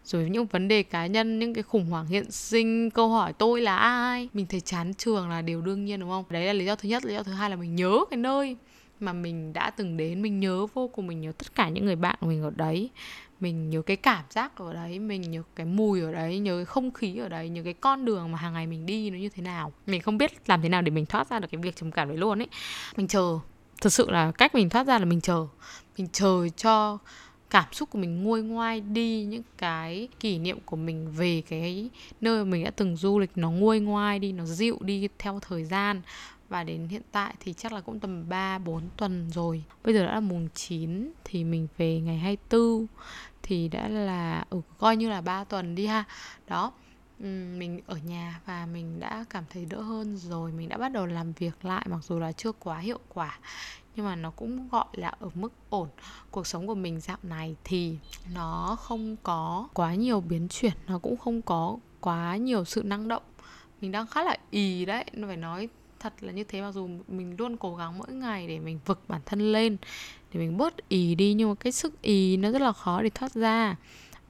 Rồi 0.05 0.29
những 0.29 0.45
vấn 0.45 0.67
đề 0.67 0.83
cá 0.83 1.07
nhân, 1.07 1.39
những 1.39 1.53
cái 1.53 1.63
khủng 1.63 1.85
hoảng 1.85 2.07
hiện 2.07 2.31
sinh, 2.31 2.89
câu 2.89 3.09
hỏi 3.09 3.33
tôi 3.33 3.61
là 3.61 3.77
ai? 3.77 4.29
Mình 4.33 4.45
thấy 4.49 4.61
chán 4.61 4.93
trường 4.93 5.29
là 5.29 5.41
điều 5.41 5.61
đương 5.61 5.85
nhiên, 5.85 5.99
đúng 5.99 6.09
không? 6.09 6.23
Đấy 6.29 6.45
là 6.45 6.53
lý 6.53 6.65
do 6.65 6.75
thứ 6.75 6.89
nhất. 6.89 7.05
Lý 7.05 7.13
do 7.13 7.23
thứ 7.23 7.31
hai 7.31 7.49
là 7.49 7.55
mình 7.55 7.75
nhớ 7.75 7.99
cái 8.09 8.17
nơi 8.17 8.55
mà 8.99 9.13
mình 9.13 9.53
đã 9.53 9.69
từng 9.69 9.97
đến. 9.97 10.21
Mình 10.21 10.39
nhớ 10.39 10.65
vô 10.73 10.87
cùng, 10.87 11.07
mình 11.07 11.21
nhớ 11.21 11.31
tất 11.37 11.55
cả 11.55 11.69
những 11.69 11.85
người 11.85 11.95
bạn 11.95 12.17
của 12.21 12.27
mình 12.27 12.43
ở 12.43 12.51
đấy 12.55 12.89
mình 13.39 13.69
nhớ 13.69 13.81
cái 13.81 13.97
cảm 13.97 14.25
giác 14.29 14.57
ở 14.57 14.73
đấy, 14.73 14.99
mình 14.99 15.21
nhớ 15.21 15.43
cái 15.55 15.65
mùi 15.65 16.01
ở 16.01 16.11
đấy, 16.11 16.39
nhớ 16.39 16.55
cái 16.55 16.65
không 16.65 16.91
khí 16.91 17.17
ở 17.17 17.29
đấy, 17.29 17.49
nhớ 17.49 17.63
cái 17.63 17.73
con 17.73 18.05
đường 18.05 18.31
mà 18.31 18.37
hàng 18.37 18.53
ngày 18.53 18.67
mình 18.67 18.85
đi 18.85 19.09
nó 19.09 19.17
như 19.17 19.29
thế 19.29 19.41
nào. 19.43 19.73
Mình 19.87 20.01
không 20.01 20.17
biết 20.17 20.31
làm 20.45 20.61
thế 20.61 20.69
nào 20.69 20.81
để 20.81 20.91
mình 20.91 21.05
thoát 21.05 21.29
ra 21.29 21.39
được 21.39 21.47
cái 21.51 21.61
việc 21.61 21.75
trầm 21.75 21.91
cảm 21.91 22.07
đấy 22.07 22.17
luôn 22.17 22.41
ấy. 22.41 22.47
Mình 22.97 23.07
chờ. 23.07 23.39
Thực 23.81 23.93
sự 23.93 24.09
là 24.09 24.31
cách 24.31 24.55
mình 24.55 24.69
thoát 24.69 24.87
ra 24.87 24.99
là 24.99 25.05
mình 25.05 25.21
chờ. 25.21 25.47
Mình 25.97 26.07
chờ 26.11 26.47
cho 26.57 26.97
cảm 27.49 27.65
xúc 27.71 27.89
của 27.89 27.99
mình 27.99 28.23
nguôi 28.23 28.41
ngoai 28.41 28.81
đi, 28.81 29.23
những 29.23 29.43
cái 29.57 30.07
kỷ 30.19 30.39
niệm 30.39 30.59
của 30.65 30.75
mình 30.75 31.11
về 31.11 31.43
cái 31.49 31.89
nơi 32.21 32.45
mình 32.45 32.63
đã 32.63 32.71
từng 32.71 32.95
du 32.95 33.19
lịch 33.19 33.31
nó 33.35 33.51
nguôi 33.51 33.79
ngoai 33.79 34.19
đi, 34.19 34.31
nó 34.31 34.45
dịu 34.45 34.77
đi 34.81 35.07
theo 35.19 35.39
thời 35.39 35.65
gian. 35.65 36.01
Và 36.49 36.63
đến 36.63 36.87
hiện 36.87 37.01
tại 37.11 37.33
thì 37.39 37.53
chắc 37.53 37.73
là 37.73 37.81
cũng 37.81 37.99
tầm 37.99 38.29
3 38.29 38.57
4 38.57 38.83
tuần 38.97 39.29
rồi. 39.29 39.63
Bây 39.83 39.93
giờ 39.93 40.05
đã 40.05 40.13
là 40.13 40.19
mùng 40.19 40.47
9 40.55 41.11
thì 41.23 41.43
mình 41.43 41.67
về 41.77 41.99
ngày 41.99 42.17
24 42.17 42.85
thì 43.49 43.67
đã 43.67 43.87
là 43.87 44.45
ừ, 44.49 44.61
coi 44.77 44.97
như 44.97 45.09
là 45.09 45.21
3 45.21 45.43
tuần 45.43 45.75
đi 45.75 45.85
ha. 45.85 46.03
Đó. 46.47 46.71
mình 47.57 47.81
ở 47.85 47.97
nhà 47.97 48.41
và 48.45 48.65
mình 48.65 48.99
đã 48.99 49.25
cảm 49.29 49.43
thấy 49.49 49.65
đỡ 49.65 49.81
hơn 49.81 50.17
rồi 50.17 50.51
mình 50.51 50.69
đã 50.69 50.77
bắt 50.77 50.89
đầu 50.89 51.05
làm 51.05 51.33
việc 51.33 51.65
lại 51.65 51.85
mặc 51.89 52.03
dù 52.03 52.19
là 52.19 52.31
chưa 52.31 52.51
quá 52.51 52.79
hiệu 52.79 52.99
quả 53.13 53.39
nhưng 53.95 54.05
mà 54.05 54.15
nó 54.15 54.31
cũng 54.31 54.69
gọi 54.69 54.85
là 54.93 55.07
ở 55.19 55.29
mức 55.35 55.53
ổn 55.69 55.87
cuộc 56.31 56.47
sống 56.47 56.67
của 56.67 56.75
mình 56.75 56.99
dạo 56.99 57.17
này 57.23 57.55
thì 57.63 57.97
nó 58.33 58.77
không 58.79 59.15
có 59.23 59.67
quá 59.73 59.95
nhiều 59.95 60.21
biến 60.21 60.47
chuyển 60.49 60.73
nó 60.87 60.99
cũng 60.99 61.17
không 61.17 61.41
có 61.41 61.77
quá 61.99 62.35
nhiều 62.35 62.65
sự 62.65 62.83
năng 62.83 63.07
động 63.07 63.23
mình 63.81 63.91
đang 63.91 64.07
khá 64.07 64.23
là 64.23 64.37
ì 64.51 64.85
đấy 64.85 65.05
phải 65.27 65.37
nói 65.37 65.69
thật 65.99 66.13
là 66.19 66.31
như 66.31 66.43
thế 66.43 66.61
mặc 66.61 66.71
dù 66.71 66.89
mình 67.07 67.35
luôn 67.37 67.57
cố 67.57 67.75
gắng 67.75 67.97
mỗi 67.97 68.11
ngày 68.11 68.47
để 68.47 68.59
mình 68.59 68.79
vực 68.85 69.01
bản 69.07 69.21
thân 69.25 69.51
lên 69.51 69.77
để 70.33 70.39
mình 70.39 70.57
bớt 70.57 70.89
ì 70.89 71.15
đi, 71.15 71.33
nhưng 71.33 71.49
mà 71.49 71.55
cái 71.55 71.71
sức 71.71 72.01
ì 72.01 72.37
nó 72.37 72.51
rất 72.51 72.61
là 72.61 72.71
khó 72.71 73.01
để 73.01 73.09
thoát 73.09 73.33
ra. 73.33 73.75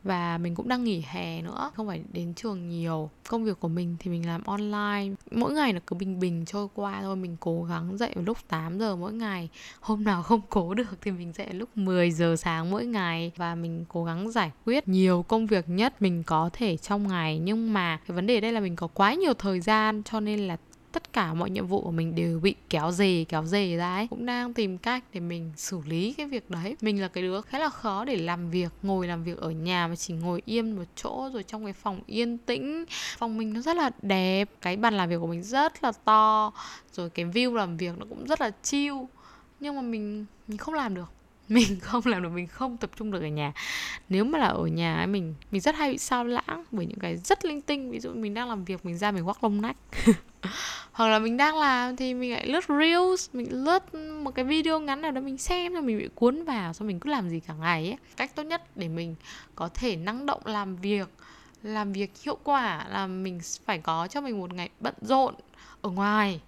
Và 0.03 0.37
mình 0.37 0.55
cũng 0.55 0.67
đang 0.67 0.83
nghỉ 0.83 1.03
hè 1.07 1.41
nữa, 1.41 1.71
không 1.75 1.87
phải 1.87 2.03
đến 2.13 2.33
trường 2.33 2.69
nhiều. 2.69 3.09
Công 3.27 3.43
việc 3.43 3.59
của 3.59 3.67
mình 3.67 3.95
thì 3.99 4.11
mình 4.11 4.27
làm 4.27 4.43
online. 4.43 5.15
Mỗi 5.31 5.53
ngày 5.53 5.73
nó 5.73 5.79
cứ 5.87 5.95
bình 5.95 6.19
bình 6.19 6.45
trôi 6.45 6.67
qua 6.75 7.01
thôi. 7.01 7.15
Mình 7.15 7.37
cố 7.39 7.63
gắng 7.63 7.97
dậy 7.97 8.11
vào 8.15 8.23
lúc 8.23 8.37
8 8.47 8.79
giờ 8.79 8.95
mỗi 8.95 9.13
ngày. 9.13 9.49
Hôm 9.79 10.03
nào 10.03 10.23
không 10.23 10.41
cố 10.49 10.73
được 10.73 10.97
thì 11.01 11.11
mình 11.11 11.33
dậy 11.33 11.47
lúc 11.53 11.69
10 11.75 12.11
giờ 12.11 12.35
sáng 12.35 12.71
mỗi 12.71 12.85
ngày. 12.85 13.31
Và 13.35 13.55
mình 13.55 13.85
cố 13.87 14.03
gắng 14.03 14.31
giải 14.31 14.51
quyết 14.65 14.87
nhiều 14.87 15.25
công 15.27 15.47
việc 15.47 15.69
nhất 15.69 16.01
mình 16.01 16.23
có 16.23 16.49
thể 16.53 16.77
trong 16.77 17.07
ngày. 17.07 17.39
Nhưng 17.39 17.73
mà 17.73 17.99
cái 18.07 18.15
vấn 18.15 18.27
đề 18.27 18.41
đây 18.41 18.51
là 18.51 18.59
mình 18.59 18.75
có 18.75 18.87
quá 18.87 19.13
nhiều 19.13 19.33
thời 19.33 19.61
gian 19.61 20.03
cho 20.03 20.19
nên 20.19 20.39
là 20.39 20.57
tất 20.91 21.13
cả 21.13 21.33
mọi 21.33 21.49
nhiệm 21.49 21.67
vụ 21.67 21.81
của 21.81 21.91
mình 21.91 22.15
đều 22.15 22.39
bị 22.39 22.55
kéo 22.69 22.91
dề 22.91 23.25
kéo 23.29 23.45
dề 23.45 23.75
ra 23.75 23.95
ấy. 23.95 24.07
Cũng 24.07 24.25
đang 24.25 24.53
tìm 24.53 24.77
cách 24.77 25.03
để 25.13 25.19
mình 25.19 25.51
xử 25.55 25.81
lý 25.85 26.13
cái 26.13 26.27
việc 26.27 26.49
đấy. 26.49 26.75
Mình 26.81 27.01
là 27.01 27.07
cái 27.07 27.23
đứa 27.23 27.41
khá 27.41 27.59
là 27.59 27.69
khó 27.69 28.05
để 28.05 28.15
làm 28.15 28.49
việc, 28.49 28.71
ngồi 28.83 29.07
làm 29.07 29.23
việc 29.23 29.37
ở 29.37 29.51
nhà 29.51 29.87
mà 29.87 29.95
chỉ 29.95 30.13
ngồi 30.13 30.41
yên 30.45 30.75
một 30.75 30.83
chỗ 30.95 31.29
rồi 31.33 31.43
trong 31.43 31.63
cái 31.63 31.73
phòng 31.73 32.01
yên 32.05 32.37
tĩnh. 32.37 32.85
Phòng 33.17 33.37
mình 33.37 33.53
nó 33.53 33.61
rất 33.61 33.77
là 33.77 33.89
đẹp, 34.01 34.49
cái 34.61 34.77
bàn 34.77 34.93
làm 34.93 35.09
việc 35.09 35.17
của 35.19 35.27
mình 35.27 35.43
rất 35.43 35.83
là 35.83 35.91
to, 35.91 36.51
rồi 36.93 37.09
cái 37.09 37.25
view 37.25 37.53
làm 37.53 37.77
việc 37.77 37.97
nó 37.97 38.05
cũng 38.09 38.27
rất 38.27 38.41
là 38.41 38.51
chill. 38.63 38.95
Nhưng 39.59 39.75
mà 39.75 39.81
mình 39.81 40.25
mình 40.47 40.57
không 40.57 40.73
làm 40.73 40.95
được. 40.95 41.11
mình 41.53 41.79
không 41.79 42.01
làm 42.05 42.23
được 42.23 42.29
mình 42.29 42.47
không 42.47 42.77
tập 42.77 42.89
trung 42.95 43.11
được 43.11 43.21
ở 43.21 43.27
nhà. 43.27 43.53
Nếu 44.09 44.25
mà 44.25 44.39
là 44.39 44.47
ở 44.47 44.65
nhà 44.65 44.97
ấy, 44.97 45.07
mình 45.07 45.35
mình 45.51 45.61
rất 45.61 45.75
hay 45.75 45.91
bị 45.91 45.97
sao 45.97 46.23
lãng 46.23 46.63
bởi 46.71 46.85
những 46.85 46.99
cái 46.99 47.17
rất 47.17 47.45
linh 47.45 47.61
tinh. 47.61 47.91
Ví 47.91 47.99
dụ 47.99 48.09
mình 48.13 48.33
đang 48.33 48.49
làm 48.49 48.65
việc 48.65 48.85
mình 48.85 48.97
ra 48.97 49.11
mình 49.11 49.25
quắc 49.25 49.43
lông 49.43 49.61
nách 49.61 49.77
hoặc 50.91 51.07
là 51.07 51.19
mình 51.19 51.37
đang 51.37 51.57
làm 51.57 51.95
thì 51.95 52.13
mình 52.13 52.31
lại 52.31 52.47
lướt 52.47 52.65
reels 52.79 53.29
mình 53.33 53.63
lướt 53.63 53.95
một 53.95 54.31
cái 54.35 54.45
video 54.45 54.79
ngắn 54.79 55.01
nào 55.01 55.11
đó 55.11 55.21
mình 55.21 55.37
xem 55.37 55.73
rồi 55.73 55.81
mình 55.81 55.97
bị 55.97 56.09
cuốn 56.15 56.43
vào 56.43 56.73
xong 56.73 56.87
mình 56.87 56.99
cứ 56.99 57.09
làm 57.09 57.29
gì 57.29 57.39
cả 57.39 57.53
ngày 57.53 57.85
ấy. 57.85 57.97
Cách 58.17 58.35
tốt 58.35 58.43
nhất 58.43 58.63
để 58.75 58.87
mình 58.87 59.15
có 59.55 59.69
thể 59.73 59.95
năng 59.95 60.25
động 60.25 60.41
làm 60.45 60.75
việc 60.75 61.09
làm 61.63 61.93
việc 61.93 62.11
hiệu 62.23 62.37
quả 62.43 62.85
là 62.89 63.07
mình 63.07 63.39
phải 63.65 63.77
có 63.77 64.07
cho 64.07 64.21
mình 64.21 64.39
một 64.39 64.53
ngày 64.53 64.69
bận 64.79 64.93
rộn 65.01 65.33
ở 65.81 65.89
ngoài. 65.89 66.41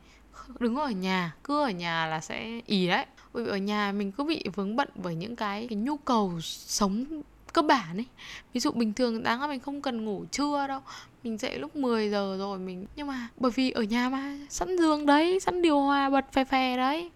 Đứng 0.59 0.75
ở 0.75 0.89
nhà 0.89 1.33
cứ 1.43 1.63
ở 1.63 1.69
nhà 1.69 2.05
là 2.05 2.19
sẽ 2.19 2.61
ý 2.65 2.87
đấy 2.87 3.05
bởi 3.33 3.43
vì 3.43 3.49
ở 3.49 3.57
nhà 3.57 3.91
mình 3.91 4.11
cứ 4.11 4.23
bị 4.23 4.43
vướng 4.55 4.75
bận 4.75 4.89
bởi 4.95 5.15
những 5.15 5.35
cái, 5.35 5.67
cái 5.69 5.77
nhu 5.77 5.97
cầu 5.97 6.33
sống 6.41 7.05
cơ 7.53 7.61
bản 7.61 7.97
ấy. 7.97 8.05
Ví 8.53 8.59
dụ 8.59 8.71
bình 8.71 8.93
thường 8.93 9.23
đáng 9.23 9.41
là 9.41 9.47
mình 9.47 9.59
không 9.59 9.81
cần 9.81 10.05
ngủ 10.05 10.25
trưa 10.31 10.67
đâu. 10.67 10.79
Mình 11.23 11.37
dậy 11.37 11.59
lúc 11.59 11.75
10 11.75 12.09
giờ 12.09 12.35
rồi 12.39 12.59
mình 12.59 12.85
nhưng 12.95 13.07
mà 13.07 13.27
bởi 13.37 13.51
vì 13.55 13.71
ở 13.71 13.83
nhà 13.83 14.09
mà 14.09 14.37
sẵn 14.49 14.77
giường 14.77 15.05
đấy 15.05 15.39
sẵn 15.39 15.61
điều 15.61 15.79
hòa 15.79 16.09
bật 16.09 16.33
phè 16.33 16.45
phè 16.45 16.77
đấy 16.77 17.11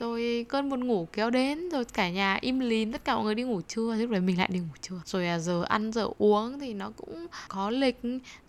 rồi 0.00 0.46
cơn 0.48 0.68
buồn 0.70 0.86
ngủ 0.86 1.08
kéo 1.12 1.30
đến 1.30 1.68
rồi 1.68 1.84
cả 1.84 2.10
nhà 2.10 2.38
im 2.40 2.60
lìm 2.60 2.92
tất 2.92 3.04
cả 3.04 3.14
mọi 3.14 3.24
người 3.24 3.34
đi 3.34 3.42
ngủ 3.42 3.60
trưa 3.60 3.94
lúc 3.94 4.10
đấy 4.10 4.20
mình 4.20 4.38
lại 4.38 4.48
đi 4.52 4.58
ngủ 4.58 4.74
trưa. 4.80 5.00
Rồi 5.04 5.26
à, 5.26 5.38
giờ 5.38 5.62
ăn 5.62 5.92
giờ 5.92 6.08
uống 6.18 6.60
thì 6.60 6.74
nó 6.74 6.90
cũng 6.96 7.26
có 7.48 7.70
lịch. 7.70 8.00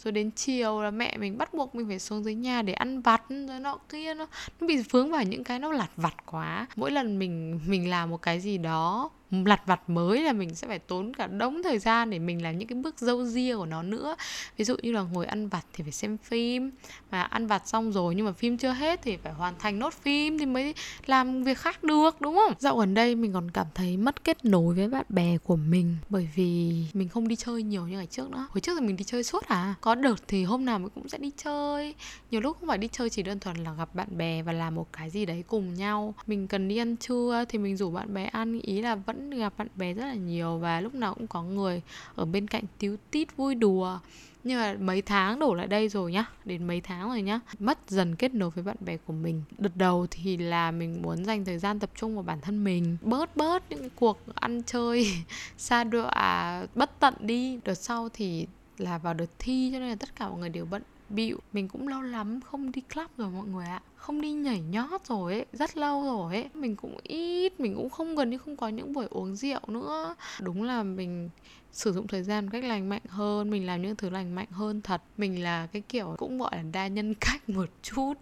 Rồi 0.03 0.11
đến 0.11 0.31
chiều 0.31 0.81
là 0.81 0.91
mẹ 0.91 1.17
mình 1.17 1.37
bắt 1.37 1.53
buộc 1.53 1.75
mình 1.75 1.87
phải 1.87 1.99
xuống 1.99 2.23
dưới 2.23 2.35
nhà 2.35 2.61
để 2.61 2.73
ăn 2.73 3.01
vặt 3.01 3.23
rồi 3.29 3.59
nọ 3.59 3.77
kia 3.89 4.13
nó 4.13 4.27
nó 4.59 4.67
bị 4.67 4.77
vướng 4.77 5.11
vào 5.11 5.23
những 5.23 5.43
cái 5.43 5.59
nó 5.59 5.71
lặt 5.71 5.89
vặt 5.95 6.15
quá. 6.25 6.67
Mỗi 6.75 6.91
lần 6.91 7.19
mình 7.19 7.59
mình 7.67 7.89
làm 7.89 8.09
một 8.09 8.21
cái 8.21 8.39
gì 8.39 8.57
đó 8.57 9.09
lặt 9.31 9.61
vặt 9.65 9.89
mới 9.89 10.21
là 10.21 10.33
mình 10.33 10.55
sẽ 10.55 10.67
phải 10.67 10.79
tốn 10.79 11.13
cả 11.13 11.27
đống 11.27 11.63
thời 11.63 11.79
gian 11.79 12.09
để 12.09 12.19
mình 12.19 12.43
làm 12.43 12.57
những 12.57 12.67
cái 12.67 12.75
bước 12.75 12.99
dâu 12.99 13.25
ria 13.25 13.55
của 13.55 13.65
nó 13.65 13.83
nữa. 13.83 14.15
Ví 14.57 14.65
dụ 14.65 14.75
như 14.81 14.91
là 14.91 15.01
ngồi 15.01 15.25
ăn 15.25 15.47
vặt 15.47 15.65
thì 15.73 15.83
phải 15.83 15.91
xem 15.91 16.17
phim. 16.17 16.71
Mà 17.11 17.21
ăn 17.21 17.47
vặt 17.47 17.67
xong 17.67 17.91
rồi 17.91 18.15
nhưng 18.15 18.25
mà 18.25 18.31
phim 18.31 18.57
chưa 18.57 18.71
hết 18.71 18.99
thì 19.03 19.17
phải 19.17 19.33
hoàn 19.33 19.53
thành 19.59 19.79
nốt 19.79 19.93
phim 19.93 20.37
thì 20.37 20.45
mới 20.45 20.73
làm 21.05 21.43
việc 21.43 21.57
khác 21.57 21.83
được, 21.83 22.21
đúng 22.21 22.35
không? 22.35 22.53
Dạo 22.59 22.77
gần 22.77 22.93
đây 22.93 23.15
mình 23.15 23.33
còn 23.33 23.51
cảm 23.51 23.67
thấy 23.75 23.97
mất 23.97 24.23
kết 24.23 24.45
nối 24.45 24.75
với 24.75 24.87
bạn 24.87 25.05
bè 25.09 25.37
của 25.37 25.55
mình 25.55 25.95
bởi 26.09 26.29
vì 26.35 26.83
mình 26.93 27.09
không 27.09 27.27
đi 27.27 27.35
chơi 27.35 27.63
nhiều 27.63 27.87
như 27.87 27.97
ngày 27.97 28.07
trước 28.07 28.29
nữa. 28.29 28.47
Hồi 28.49 28.61
trước 28.61 28.79
thì 28.79 28.87
mình 28.87 28.95
đi 28.95 29.03
chơi 29.03 29.23
suốt 29.23 29.45
à? 29.45 29.75
Có 29.81 29.95
đợt 29.95 30.15
thì 30.27 30.43
hôm 30.43 30.65
nào 30.65 30.79
mình 30.79 30.89
cũng 30.95 31.09
sẽ 31.09 31.17
đi 31.17 31.31
chơi. 31.37 31.95
Nhiều 32.31 32.41
lúc 32.41 32.57
không 32.59 32.67
phải 32.67 32.77
đi 32.77 32.87
chơi 32.91 33.09
chỉ 33.09 33.23
đơn 33.23 33.39
thuần 33.39 33.57
là 33.57 33.73
gặp 33.73 33.95
bạn 33.95 34.17
bè 34.17 34.41
và 34.41 34.51
làm 34.51 34.75
một 34.75 34.87
cái 34.93 35.09
gì 35.09 35.25
đấy 35.25 35.43
cùng 35.47 35.73
nhau. 35.73 36.13
Mình 36.27 36.47
cần 36.47 36.67
đi 36.67 36.77
ăn 36.77 36.97
trưa 36.97 37.45
thì 37.49 37.57
mình 37.57 37.77
rủ 37.77 37.91
bạn 37.91 38.13
bè 38.13 38.25
ăn, 38.25 38.59
ý 38.59 38.81
là 38.81 38.95
vẫn 38.95 39.20
vẫn 39.21 39.39
gặp 39.39 39.53
bạn 39.57 39.67
bè 39.75 39.93
rất 39.93 40.05
là 40.05 40.13
nhiều 40.13 40.57
và 40.57 40.81
lúc 40.81 40.95
nào 40.95 41.13
cũng 41.13 41.27
có 41.27 41.43
người 41.43 41.81
ở 42.15 42.25
bên 42.25 42.47
cạnh 42.47 42.63
tíu 42.77 42.97
tít, 43.11 43.37
vui 43.37 43.55
đùa. 43.55 43.99
Nhưng 44.43 44.59
mà 44.59 44.75
mấy 44.79 45.01
tháng 45.01 45.39
đổ 45.39 45.53
lại 45.53 45.67
đây 45.67 45.89
rồi 45.89 46.11
nhá, 46.11 46.25
đến 46.45 46.67
mấy 46.67 46.81
tháng 46.81 47.07
rồi 47.07 47.21
nhá, 47.21 47.39
mất 47.59 47.77
dần 47.87 48.15
kết 48.15 48.33
nối 48.33 48.49
với 48.49 48.63
bạn 48.63 48.75
bè 48.79 48.97
của 48.97 49.13
mình. 49.13 49.43
Đợt 49.57 49.75
đầu 49.75 50.07
thì 50.11 50.37
là 50.37 50.71
mình 50.71 51.01
muốn 51.01 51.25
dành 51.25 51.45
thời 51.45 51.57
gian 51.57 51.79
tập 51.79 51.89
trung 51.95 52.15
vào 52.15 52.23
bản 52.23 52.41
thân 52.41 52.63
mình, 52.63 52.97
bớt 53.01 53.37
bớt 53.37 53.63
những 53.69 53.89
cuộc 53.95 54.19
ăn 54.35 54.63
chơi 54.63 55.07
xa 55.57 55.83
đọa, 55.83 56.65
bất 56.75 56.99
tận 56.99 57.13
đi. 57.19 57.59
Đợt 57.65 57.73
sau 57.73 58.09
thì 58.13 58.47
là 58.77 58.97
vào 58.97 59.13
đợt 59.13 59.31
thi 59.39 59.69
cho 59.73 59.79
nên 59.79 59.89
là 59.89 59.95
tất 59.95 60.15
cả 60.15 60.29
mọi 60.29 60.39
người 60.39 60.49
đều 60.49 60.65
bận 60.65 60.81
bịu 61.15 61.39
mình 61.53 61.67
cũng 61.67 61.87
lâu 61.87 62.01
lắm, 62.01 62.41
không 62.41 62.71
đi 62.71 62.81
club 62.81 63.07
rồi 63.17 63.29
mọi 63.29 63.47
người 63.47 63.65
ạ. 63.65 63.81
Không 63.95 64.21
đi 64.21 64.31
nhảy 64.31 64.59
nhót 64.61 65.05
rồi 65.05 65.33
ấy, 65.33 65.45
rất 65.53 65.77
lâu 65.77 66.03
rồi 66.03 66.35
ấy. 66.35 66.49
Mình 66.53 66.75
cũng 66.75 66.97
ít, 67.03 67.59
mình 67.59 67.75
cũng 67.75 67.89
không, 67.89 68.15
gần 68.15 68.29
như 68.29 68.37
không 68.37 68.57
có 68.57 68.67
những 68.67 68.93
buổi 68.93 69.05
uống 69.09 69.35
rượu 69.35 69.59
nữa. 69.67 70.15
Đúng 70.41 70.63
là 70.63 70.83
mình 70.83 71.29
sử 71.71 71.93
dụng 71.93 72.07
thời 72.07 72.23
gian 72.23 72.45
một 72.45 72.49
cách 72.51 72.63
lành 72.63 72.89
mạnh 72.89 73.01
hơn, 73.07 73.49
mình 73.49 73.65
làm 73.65 73.81
những 73.81 73.95
thứ 73.95 74.09
lành 74.09 74.35
mạnh 74.35 74.47
hơn 74.51 74.81
thật. 74.81 75.01
Mình 75.17 75.43
là 75.43 75.67
cái 75.67 75.81
kiểu 75.89 76.15
cũng 76.17 76.37
gọi 76.37 76.51
là 76.53 76.63
đa 76.71 76.87
nhân 76.87 77.13
cách 77.19 77.49
một 77.49 77.69
chút. 77.81 78.13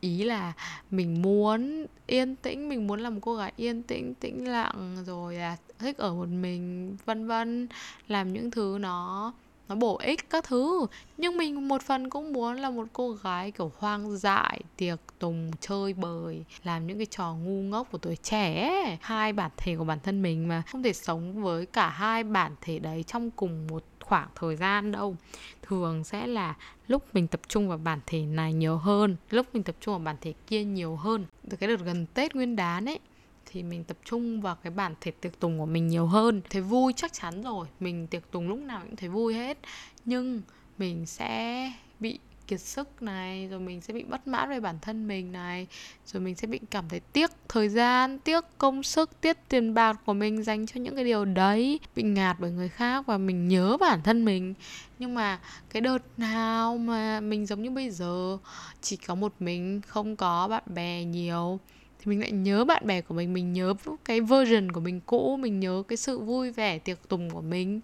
Ý 0.00 0.24
là 0.24 0.52
mình 0.90 1.22
muốn 1.22 1.86
yên 2.06 2.36
tĩnh, 2.36 2.68
mình 2.68 2.86
muốn 2.86 3.00
là 3.00 3.10
một 3.10 3.20
cô 3.22 3.36
gái 3.36 3.52
yên 3.56 3.82
tĩnh 3.82 4.14
tĩnh 4.14 4.48
lặng, 4.48 4.96
rồi 5.06 5.34
là 5.34 5.56
thích 5.78 5.98
ở 5.98 6.14
một 6.14 6.28
mình, 6.28 6.96
vân 7.04 7.26
vân, 7.26 7.68
làm 8.08 8.32
những 8.32 8.50
thứ 8.50 8.78
nó 8.80 9.32
nó 9.68 9.74
bổ 9.74 9.96
ích 9.96 10.30
các 10.30 10.44
thứ. 10.44 10.86
Nhưng 11.16 11.36
mình 11.36 11.68
một 11.68 11.82
phần 11.82 12.10
cũng 12.10 12.32
muốn 12.32 12.56
là 12.56 12.70
một 12.70 12.88
cô 12.92 13.12
gái 13.12 13.50
kiểu 13.50 13.72
hoang 13.78 14.16
dại, 14.16 14.60
tiệc 14.76 14.98
tùng, 15.18 15.50
chơi 15.60 15.92
bời, 15.92 16.44
làm 16.64 16.86
những 16.86 16.98
cái 16.98 17.06
trò 17.06 17.34
ngu 17.34 17.62
ngốc 17.62 17.88
của 17.92 17.98
tuổi 17.98 18.16
trẻ 18.16 18.98
hai 19.00 19.32
bản 19.32 19.50
thể 19.56 19.76
của 19.76 19.84
bản 19.84 19.98
thân 20.02 20.22
mình 20.22 20.48
mà, 20.48 20.62
không 20.72 20.82
thể 20.82 20.92
sống 20.92 21.42
với 21.42 21.66
cả 21.66 21.88
hai 21.88 22.24
bản 22.24 22.54
thể 22.60 22.78
đấy 22.78 23.02
trong 23.02 23.30
cùng 23.30 23.66
một 23.66 23.84
khoảng 24.00 24.28
thời 24.34 24.56
gian 24.56 24.92
đâu. 24.92 25.16
Thường 25.62 26.04
sẽ 26.04 26.26
là 26.26 26.54
lúc 26.88 27.02
mình 27.12 27.26
tập 27.26 27.40
trung 27.48 27.68
vào 27.68 27.78
bản 27.78 28.00
thể 28.06 28.20
này 28.20 28.52
nhiều 28.52 28.76
hơn, 28.76 29.16
lúc 29.30 29.46
mình 29.52 29.62
tập 29.62 29.76
trung 29.80 29.94
vào 29.94 30.04
bản 30.04 30.16
thể 30.20 30.34
kia 30.46 30.64
nhiều 30.64 30.96
hơn. 30.96 31.24
Từ 31.50 31.56
cái 31.56 31.68
đợt 31.68 31.80
gần 31.84 32.06
tết 32.14 32.34
nguyên 32.34 32.56
đán 32.56 32.88
ấy 32.88 32.98
thì 33.46 33.62
mình 33.62 33.84
tập 33.84 33.96
trung 34.04 34.40
vào 34.40 34.54
cái 34.54 34.70
bản 34.70 34.94
thể 35.00 35.10
tiệc 35.10 35.40
tùng 35.40 35.58
của 35.58 35.66
mình 35.66 35.88
nhiều 35.88 36.06
hơn. 36.06 36.42
Thấy 36.50 36.62
vui 36.62 36.92
chắc 36.96 37.12
chắn 37.12 37.42
rồi, 37.42 37.66
mình 37.80 38.06
tiệc 38.06 38.30
tùng 38.30 38.48
lúc 38.48 38.58
nào 38.58 38.80
cũng 38.82 38.96
thấy 38.96 39.08
vui 39.08 39.34
hết. 39.34 39.58
Nhưng 40.04 40.42
mình 40.78 41.06
sẽ 41.06 41.72
bị 42.00 42.18
kiệt 42.46 42.60
sức 42.60 43.02
này, 43.02 43.48
rồi 43.48 43.60
mình 43.60 43.80
sẽ 43.80 43.94
bị 43.94 44.04
bất 44.04 44.26
mãn 44.26 44.48
về 44.48 44.60
bản 44.60 44.78
thân 44.82 45.08
mình 45.08 45.32
này, 45.32 45.66
rồi 46.06 46.20
mình 46.20 46.34
sẽ 46.34 46.46
bị 46.46 46.60
cảm 46.70 46.88
thấy 46.88 47.00
tiếc 47.00 47.30
thời 47.48 47.68
gian, 47.68 48.18
tiếc 48.18 48.44
công 48.58 48.82
sức, 48.82 49.20
tiếc 49.20 49.36
tiền 49.48 49.74
bạc 49.74 50.00
của 50.06 50.12
mình 50.12 50.42
dành 50.42 50.66
cho 50.66 50.80
những 50.80 50.94
cái 50.94 51.04
điều 51.04 51.24
đấy, 51.24 51.80
bị 51.96 52.02
ngạt 52.02 52.36
bởi 52.40 52.50
người 52.50 52.68
khác 52.68 53.06
và 53.06 53.18
mình 53.18 53.48
nhớ 53.48 53.76
bản 53.80 54.02
thân 54.02 54.24
mình. 54.24 54.54
Nhưng 54.98 55.14
mà 55.14 55.40
cái 55.70 55.80
đợt 55.80 56.02
nào 56.16 56.78
mà 56.78 57.20
mình 57.20 57.46
giống 57.46 57.62
như 57.62 57.70
bây 57.70 57.90
giờ, 57.90 58.38
chỉ 58.80 58.96
có 58.96 59.14
một 59.14 59.32
mình, 59.40 59.80
không 59.86 60.16
có 60.16 60.48
bạn 60.48 60.62
bè 60.66 61.04
nhiều 61.04 61.58
mình 62.06 62.20
lại 62.20 62.32
nhớ 62.32 62.64
bạn 62.64 62.86
bè 62.86 63.00
của 63.00 63.14
mình 63.14 63.32
mình 63.32 63.52
nhớ 63.52 63.74
cái 64.04 64.20
version 64.20 64.72
của 64.72 64.80
mình 64.80 65.00
cũ, 65.06 65.36
mình 65.36 65.60
nhớ 65.60 65.82
cái 65.88 65.96
sự 65.96 66.18
vui 66.18 66.50
vẻ 66.50 66.78
tiệc 66.78 67.08
tùng 67.08 67.30
của 67.30 67.40
mình. 67.40 67.80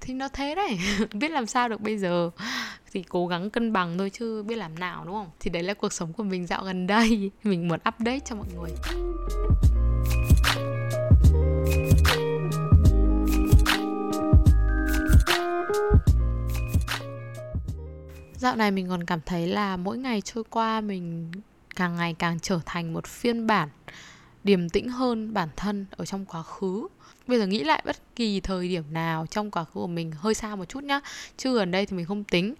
Thì 0.00 0.14
nó 0.14 0.28
thế 0.28 0.54
đấy, 0.54 0.78
biết 1.12 1.30
làm 1.30 1.46
sao 1.46 1.68
được 1.68 1.80
bây 1.80 1.98
giờ. 1.98 2.30
Thì 2.92 3.02
cố 3.08 3.26
gắng 3.26 3.50
cân 3.50 3.72
bằng 3.72 3.98
thôi 3.98 4.10
chứ 4.10 4.42
biết 4.42 4.56
làm 4.56 4.78
nào, 4.78 5.04
đúng 5.04 5.14
không? 5.14 5.30
Thì 5.40 5.50
đấy 5.50 5.62
là 5.62 5.74
cuộc 5.74 5.92
sống 5.92 6.12
của 6.12 6.22
mình 6.22 6.46
dạo 6.46 6.64
gần 6.64 6.86
đây. 6.86 7.30
Mình 7.44 7.68
muốn 7.68 7.80
update 7.88 8.20
cho 8.20 8.36
mọi 8.36 8.46
người. 8.56 8.70
Dạo 18.36 18.56
này 18.56 18.70
mình 18.70 18.88
còn 18.88 19.04
cảm 19.04 19.20
thấy 19.26 19.46
là 19.46 19.76
mỗi 19.76 19.98
ngày 19.98 20.20
trôi 20.20 20.44
qua 20.50 20.80
mình 20.80 21.30
càng 21.76 21.96
ngày 21.96 22.14
càng 22.18 22.40
trở 22.40 22.60
thành 22.66 22.92
một 22.92 23.06
phiên 23.06 23.46
bản 23.46 23.68
điềm 24.44 24.68
tĩnh 24.68 24.88
hơn 24.88 25.34
bản 25.34 25.48
thân 25.56 25.86
ở 25.90 26.04
trong 26.04 26.24
quá 26.24 26.42
khứ. 26.42 26.88
Bây 27.26 27.38
giờ 27.38 27.46
nghĩ 27.46 27.64
lại 27.64 27.82
bất 27.86 27.96
kỳ 28.16 28.40
thời 28.40 28.68
điểm 28.68 28.84
nào 28.90 29.26
trong 29.30 29.50
quá 29.50 29.64
khứ 29.64 29.70
của 29.74 29.86
mình 29.86 30.12
hơi 30.12 30.34
xa 30.34 30.56
một 30.56 30.64
chút 30.64 30.84
nhá. 30.84 31.00
Chứ 31.36 31.54
gần 31.58 31.70
đây 31.70 31.86
thì 31.86 31.96
mình 31.96 32.06
không 32.06 32.24
tính. 32.24 32.54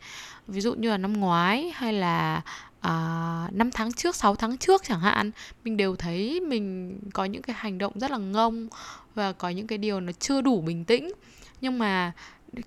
Ví 0.47 0.61
dụ 0.61 0.75
như 0.75 0.91
là 0.91 0.99
năm 0.99 1.13
ngoái 1.13 1.73
hay 1.75 1.93
là 1.93 2.43
à, 2.81 3.49
5 3.53 3.71
tháng 3.71 3.93
trước 3.93 4.17
6 4.17 4.37
tháng 4.37 4.59
trước 4.59 4.83
chẳng 4.85 5.01
hạn 5.01 5.31
mình 5.65 5.77
đều 5.77 5.97
thấy 5.97 6.41
mình 6.41 6.99
có 7.13 7.25
những 7.25 7.43
cái 7.43 7.57
hành 7.59 7.79
động 7.79 7.93
rất 7.99 8.11
là 8.11 8.19
ngông 8.19 8.69
và 9.15 9.33
có 9.33 9.49
những 9.49 9.67
cái 9.67 9.79
điều 9.79 10.01
nó 10.01 10.13
chưa 10.13 10.41
đủ 10.41 10.61
bình 10.61 10.85
tĩnh. 10.85 11.13
Nhưng 11.61 11.79
mà 11.79 12.13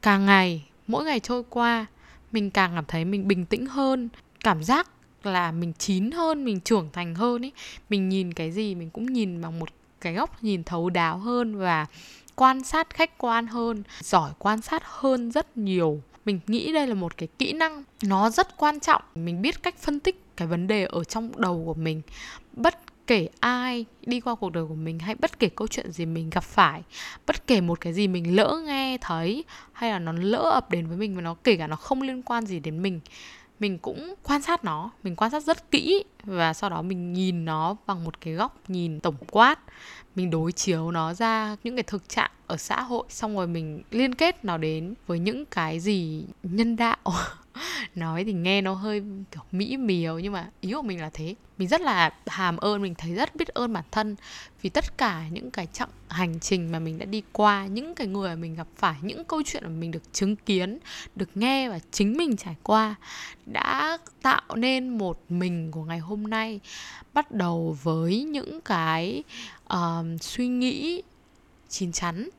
càng 0.02 0.26
ngày 0.26 0.66
mỗi 0.88 1.04
ngày 1.06 1.20
trôi 1.20 1.44
qua 1.50 1.86
mình 2.32 2.52
càng 2.52 2.72
cảm 2.76 2.86
thấy 2.88 3.06
mình 3.06 3.28
bình 3.28 3.46
tĩnh 3.46 3.66
hơn. 3.66 4.10
Cảm 4.44 4.64
giác 4.64 4.90
là 5.28 5.52
mình 5.52 5.74
chín 5.78 6.12
hơn, 6.12 6.46
mình 6.46 6.60
trưởng 6.60 6.90
thành 6.94 7.16
hơn 7.16 7.42
ý. 7.42 7.52
Mình 7.90 8.10
nhìn 8.10 8.34
cái 8.34 8.52
gì 8.52 8.76
mình 8.76 8.90
cũng 8.90 9.06
nhìn 9.06 9.42
bằng 9.42 9.60
một 9.60 9.70
cái 10.02 10.14
góc, 10.14 10.44
nhìn 10.44 10.64
thấu 10.64 10.90
đáo 10.90 11.18
hơn 11.18 11.58
và 11.58 11.86
quan 12.36 12.64
sát, 12.64 12.90
khách 12.90 13.18
quan 13.18 13.48
hơn, 13.48 13.84
giỏi 14.02 14.32
quan 14.40 14.62
sát 14.62 14.82
hơn 14.86 15.32
rất 15.32 15.58
nhiều. 15.58 16.02
Mình 16.26 16.40
nghĩ 16.48 16.74
đây 16.74 16.88
là 16.88 16.94
một 16.94 17.18
cái 17.18 17.30
kỹ 17.40 17.54
năng, 17.54 17.84
nó 18.04 18.30
rất 18.30 18.58
quan 18.58 18.80
trọng. 18.80 19.02
Mình 19.16 19.42
biết 19.42 19.64
cách 19.64 19.76
phân 19.78 20.00
tích 20.00 20.24
cái 20.38 20.48
vấn 20.48 20.68
đề 20.68 20.86
ở 20.86 21.04
trong 21.04 21.42
đầu 21.42 21.64
của 21.66 21.74
mình. 21.74 22.02
Bất 22.54 22.80
kể 23.08 23.30
ai 23.40 23.86
đi 24.06 24.20
qua 24.20 24.36
cuộc 24.36 24.52
đời 24.52 24.66
của 24.66 24.76
mình 24.76 25.00
hay 25.00 25.16
bất 25.16 25.40
kể 25.40 25.50
câu 25.50 25.68
chuyện 25.68 25.92
gì 25.92 26.06
mình 26.06 26.30
gặp 26.30 26.44
phải, 26.44 26.82
bất 27.26 27.48
kể 27.48 27.62
một 27.62 27.82
cái 27.82 27.94
gì 27.94 28.08
mình 28.08 28.36
lỡ 28.36 28.62
nghe, 28.66 28.98
thấy, 29.02 29.44
hay 29.74 29.92
là 29.92 30.00
nó 30.00 30.12
lỡ 30.12 30.50
ập 30.54 30.72
đến 30.72 30.88
với 30.88 30.98
mình 30.98 31.16
và 31.16 31.22
nó, 31.22 31.36
kể 31.44 31.56
cả 31.56 31.68
nó 31.68 31.76
không 31.76 32.02
liên 32.02 32.22
quan 32.22 32.46
gì 32.46 32.60
đến 32.60 32.82
mình 32.82 33.00
mình 33.60 33.78
cũng 33.78 34.14
quan 34.24 34.42
sát 34.42 34.64
nó 34.64 34.92
mình 35.04 35.16
quan 35.16 35.32
sát 35.32 35.44
rất 35.44 35.72
kỹ 35.72 36.04
và 36.28 36.54
sau 36.54 36.70
đó 36.70 36.82
mình 36.82 37.14
nhìn 37.14 37.46
nó 37.46 37.76
bằng 37.86 38.04
một 38.04 38.22
cái 38.22 38.34
góc 38.34 38.70
nhìn 38.70 39.00
tổng 39.00 39.16
quát. 39.32 39.60
Mình 40.16 40.30
đối 40.30 40.52
chiếu 40.52 40.92
nó 40.92 41.14
ra 41.14 41.56
những 41.64 41.76
cái 41.76 41.84
thực 41.84 42.10
trạng 42.10 42.32
ở 42.48 42.58
xã 42.58 42.82
hội. 42.82 43.04
Xong 43.10 43.36
rồi 43.36 43.48
mình 43.48 43.82
liên 43.92 44.16
kết 44.16 44.46
nó 44.46 44.58
đến 44.58 44.94
với 45.08 45.20
những 45.20 45.46
cái 45.46 45.80
gì 45.80 46.26
nhân 46.44 46.76
đạo. 46.76 46.98
Nói 47.96 48.24
thì 48.24 48.34
nghe 48.34 48.62
nó 48.62 48.74
hơi 48.74 49.04
kiểu 49.32 49.44
mỹ 49.52 49.78
miều, 49.78 50.20
nhưng 50.20 50.34
mà 50.34 50.50
ý 50.62 50.72
của 50.74 50.82
mình 50.82 51.02
là 51.02 51.10
thế. 51.14 51.36
Mình 51.58 51.68
rất 51.68 51.82
là 51.82 52.14
hàm 52.28 52.58
ơn, 52.58 52.82
mình 52.82 52.96
thấy 52.98 53.14
rất 53.14 53.36
biết 53.36 53.48
ơn 53.48 53.74
bản 53.74 53.84
thân 53.92 54.16
vì 54.62 54.70
tất 54.70 54.98
cả 54.98 55.24
những 55.32 55.52
cái 55.52 55.68
chặng 55.74 55.90
hành 56.08 56.40
trình 56.40 56.72
mà 56.72 56.80
mình 56.80 56.98
đã 56.98 57.06
đi 57.06 57.24
qua, 57.32 57.68
những 57.68 57.96
cái 57.96 58.08
người 58.08 58.30
mà 58.30 58.36
mình 58.36 58.56
gặp 58.56 58.68
phải, 58.76 58.96
những 59.02 59.24
câu 59.24 59.42
chuyện 59.46 59.64
mà 59.64 59.70
mình 59.70 59.92
được 59.92 60.14
chứng 60.14 60.36
kiến, 60.36 60.80
được 61.16 61.30
nghe 61.36 61.70
và 61.70 61.80
chính 61.92 62.18
mình 62.18 62.38
trải 62.38 62.56
qua 62.64 62.96
đã 63.46 63.98
tạo 64.22 64.56
nên 64.56 64.98
một 64.98 65.22
mình 65.30 65.72
của 65.72 65.84
ngày 65.84 66.00
hôm 66.00 66.17
nay. 66.24 66.60
Bắt 67.14 67.32
đầu 67.32 67.78
với 67.84 68.24
những 68.24 68.62
cái 68.62 69.24
uh, 69.74 70.06
suy 70.22 70.48
nghĩ 70.48 71.02
chín 71.70 71.92
chắn 71.92 72.30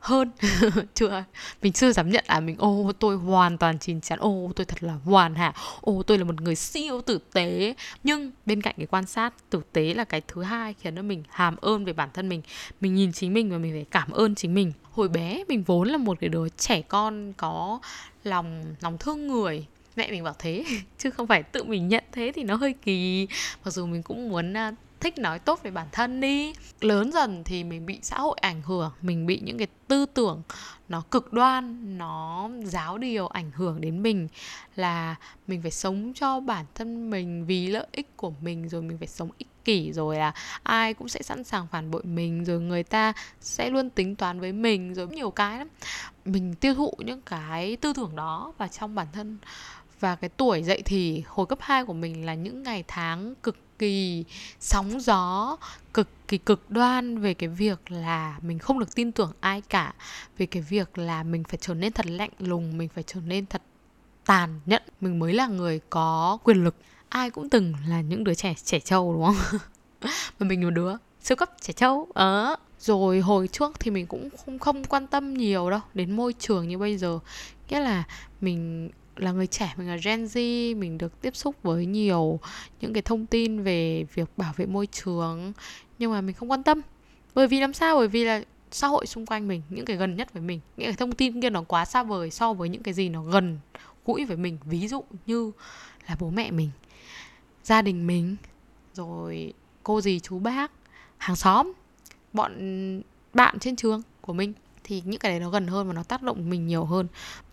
hơn. 0.00 0.30
Chưa 0.94 1.24
mình 1.62 1.72
chưa 1.72 1.92
dám 1.92 2.10
nhận 2.10 2.24
là 2.28 2.40
mình 2.40 2.56
ô 2.58 2.92
tôi 2.98 3.16
hoàn 3.16 3.58
toàn 3.58 3.78
chín 3.78 4.00
chắn. 4.00 4.18
Ô 4.18 4.52
tôi 4.56 4.64
thật 4.64 4.82
là 4.82 4.92
hoàn 4.92 5.34
hảo. 5.34 5.52
Ô 5.80 6.02
tôi 6.06 6.18
là 6.18 6.24
một 6.24 6.40
người 6.40 6.54
siêu 6.54 7.00
tử 7.00 7.18
tế. 7.32 7.74
Nhưng 8.04 8.30
bên 8.46 8.62
cạnh 8.62 8.74
cái 8.78 8.86
quan 8.86 9.06
sát 9.06 9.34
tử 9.50 9.62
tế 9.72 9.94
là 9.94 10.04
cái 10.04 10.20
thứ 10.28 10.42
hai 10.42 10.74
khiến 10.74 10.96
cho 10.96 11.02
mình 11.02 11.22
hàm 11.28 11.56
ơn 11.56 11.84
về 11.84 11.92
bản 11.92 12.08
thân 12.14 12.28
mình. 12.28 12.42
Mình 12.80 12.94
nhìn 12.94 13.12
chính 13.12 13.34
mình 13.34 13.50
và 13.50 13.58
mình 13.58 13.72
phải 13.72 13.86
cảm 13.90 14.10
ơn 14.10 14.34
chính 14.34 14.54
mình. 14.54 14.72
Hồi 14.92 15.08
bé 15.08 15.44
mình 15.48 15.62
vốn 15.62 15.88
là 15.88 15.98
một 15.98 16.20
cái 16.20 16.28
đứa 16.28 16.48
trẻ 16.48 16.82
con 16.82 17.32
có 17.32 17.78
lòng 18.24 18.64
lòng 18.80 18.98
thương 18.98 19.26
người 19.26 19.66
mẹ 19.98 20.10
mình 20.10 20.24
bảo 20.24 20.34
thế, 20.38 20.64
chứ 20.98 21.10
không 21.10 21.26
phải 21.26 21.42
tự 21.42 21.64
mình 21.64 21.88
nhận 21.88 22.04
thế 22.12 22.32
thì 22.34 22.44
nó 22.44 22.54
hơi 22.54 22.72
kỳ. 22.72 23.28
Mặc 23.64 23.70
dù 23.70 23.86
mình 23.86 24.02
cũng 24.02 24.28
muốn 24.28 24.56
à, 24.56 24.72
thích 25.00 25.18
nói 25.18 25.38
tốt 25.38 25.60
về 25.62 25.70
bản 25.70 25.86
thân 25.92 26.20
đi. 26.20 26.52
Lớn 26.80 27.12
dần 27.12 27.44
thì 27.44 27.64
mình 27.64 27.86
bị 27.86 27.98
xã 28.02 28.18
hội 28.18 28.36
ảnh 28.40 28.62
hưởng, 28.62 28.92
mình 29.02 29.26
bị 29.26 29.40
những 29.44 29.58
cái 29.58 29.66
tư 29.88 30.06
tưởng 30.06 30.42
nó 30.88 31.02
cực 31.10 31.32
đoan, 31.32 31.98
nó 31.98 32.50
giáo 32.64 32.98
điều 32.98 33.26
ảnh 33.26 33.50
hưởng 33.54 33.80
đến 33.80 34.02
mình 34.02 34.28
là 34.76 35.14
mình 35.46 35.62
phải 35.62 35.70
sống 35.70 36.12
cho 36.14 36.40
bản 36.40 36.64
thân 36.74 37.10
mình 37.10 37.46
vì 37.46 37.66
lợi 37.66 37.86
ích 37.92 38.16
của 38.16 38.32
mình, 38.40 38.68
rồi 38.68 38.82
mình 38.82 38.98
phải 38.98 39.08
sống 39.08 39.30
ích 39.38 39.48
kỷ, 39.64 39.92
rồi 39.92 40.16
là 40.16 40.32
ai 40.62 40.94
cũng 40.94 41.08
sẽ 41.08 41.22
sẵn 41.22 41.44
sàng 41.44 41.66
phản 41.66 41.90
bội 41.90 42.02
mình, 42.04 42.44
rồi 42.44 42.60
người 42.60 42.82
ta 42.82 43.12
sẽ 43.40 43.70
luôn 43.70 43.90
tính 43.90 44.16
toán 44.16 44.40
với 44.40 44.52
mình, 44.52 44.94
rồi 44.94 45.06
nhiều 45.06 45.30
cái 45.30 45.58
lắm. 45.58 45.68
Mình 46.24 46.54
tiêu 46.54 46.74
thụ 46.74 46.92
những 46.98 47.22
cái 47.22 47.76
tư 47.76 47.92
tưởng 47.92 48.16
đó 48.16 48.52
và 48.58 48.68
trong 48.68 48.94
bản 48.94 49.06
thân 49.12 49.38
và 50.00 50.16
cái 50.16 50.30
tuổi 50.30 50.62
dậy 50.62 50.82
thì 50.84 51.22
hồi 51.26 51.46
cấp 51.46 51.58
2 51.62 51.84
của 51.84 51.92
mình 51.92 52.26
là 52.26 52.34
những 52.34 52.62
ngày 52.62 52.84
tháng 52.88 53.34
cực 53.42 53.56
kỳ 53.78 54.24
sóng 54.60 55.00
gió, 55.00 55.56
cực 55.94 56.08
kỳ 56.28 56.38
cực 56.38 56.70
đoan 56.70 57.18
về 57.18 57.34
cái 57.34 57.48
việc 57.48 57.90
là 57.90 58.38
mình 58.42 58.58
không 58.58 58.78
được 58.78 58.94
tin 58.94 59.12
tưởng 59.12 59.32
ai 59.40 59.60
cả, 59.60 59.94
về 60.38 60.46
cái 60.46 60.62
việc 60.62 60.98
là 60.98 61.22
mình 61.22 61.44
phải 61.44 61.58
trở 61.60 61.74
nên 61.74 61.92
thật 61.92 62.06
lạnh 62.06 62.30
lùng, 62.38 62.78
mình 62.78 62.88
phải 62.88 63.04
trở 63.06 63.20
nên 63.20 63.46
thật 63.46 63.62
tàn 64.26 64.60
nhẫn. 64.66 64.82
Mình 65.00 65.18
mới 65.18 65.34
là 65.34 65.46
người 65.46 65.80
có 65.90 66.38
quyền 66.44 66.64
lực. 66.64 66.74
Ai 67.08 67.30
cũng 67.30 67.48
từng 67.48 67.74
là 67.86 68.00
những 68.00 68.24
đứa 68.24 68.34
trẻ 68.34 68.54
trẻ 68.64 68.80
trâu, 68.80 69.12
đúng 69.12 69.24
không? 69.24 69.60
Mà 70.38 70.46
mình 70.46 70.64
là 70.64 70.70
đứa 70.70 70.92
siêu 71.20 71.36
cấp 71.36 71.50
trẻ 71.60 71.72
trâu 71.72 72.08
ờ. 72.14 72.56
Rồi 72.80 73.20
hồi 73.20 73.48
trước 73.48 73.80
thì 73.80 73.90
mình 73.90 74.06
cũng 74.06 74.28
không 74.44 74.58
không 74.58 74.84
quan 74.84 75.06
tâm 75.06 75.34
nhiều 75.34 75.70
đâu, 75.70 75.80
đến 75.94 76.16
môi 76.16 76.32
trường 76.32 76.68
như 76.68 76.78
bây 76.78 76.96
giờ. 76.96 77.18
Nghĩa 77.68 77.80
là 77.80 78.04
mình 78.40 78.90
là 79.18 79.32
người 79.32 79.46
trẻ, 79.46 79.74
mình 79.76 79.88
là 79.88 79.96
Gen 80.04 80.24
Z, 80.24 80.34
mình 80.78 80.98
được 80.98 81.20
tiếp 81.20 81.36
xúc 81.36 81.56
với 81.62 81.86
nhiều 81.86 82.40
những 82.80 82.92
cái 82.92 83.02
thông 83.02 83.26
tin 83.26 83.62
về 83.62 84.04
việc 84.14 84.28
bảo 84.36 84.52
vệ 84.56 84.66
môi 84.66 84.86
trường, 84.86 85.52
nhưng 85.98 86.12
mà 86.12 86.20
mình 86.20 86.34
không 86.34 86.50
quan 86.50 86.62
tâm. 86.62 86.80
Bởi 87.34 87.48
vì 87.48 87.60
làm 87.60 87.72
sao? 87.72 87.96
Bởi 87.96 88.08
vì 88.08 88.24
là 88.24 88.42
xã 88.70 88.86
hội 88.86 89.06
xung 89.06 89.26
quanh 89.26 89.48
mình, 89.48 89.62
những 89.70 89.84
cái 89.84 89.96
gần 89.96 90.16
nhất 90.16 90.32
với 90.32 90.42
mình, 90.42 90.60
những 90.76 90.86
cái 90.86 90.96
thông 90.96 91.12
tin 91.12 91.40
kia 91.40 91.50
nó 91.50 91.62
quá 91.62 91.84
xa 91.84 92.02
vời 92.02 92.30
so 92.30 92.52
với 92.52 92.68
những 92.68 92.82
cái 92.82 92.94
gì 92.94 93.08
nó 93.08 93.22
gần 93.22 93.58
gũi 94.06 94.24
với 94.24 94.36
mình. 94.36 94.58
Ví 94.64 94.88
dụ 94.88 95.04
như 95.26 95.50
là 96.08 96.16
bố 96.20 96.30
mẹ 96.30 96.50
mình, 96.50 96.70
gia 97.64 97.82
đình 97.82 98.06
mình, 98.06 98.36
rồi 98.94 99.52
cô 99.82 100.00
dì 100.00 100.20
chú 100.20 100.38
bác, 100.38 100.72
hàng 101.16 101.36
xóm, 101.36 101.72
bọn 102.32 102.52
bạn 103.34 103.58
trên 103.58 103.76
trường 103.76 104.02
của 104.20 104.32
mình 104.32 104.52
thì 104.88 105.02
những 105.04 105.18
cái 105.18 105.32
đấy 105.32 105.40
nó 105.40 105.50
gần 105.50 105.66
hơn 105.66 105.86
và 105.88 105.92
nó 105.92 106.02
tác 106.02 106.22
động 106.22 106.50
mình 106.50 106.66
nhiều 106.66 106.84
hơn. 106.84 107.06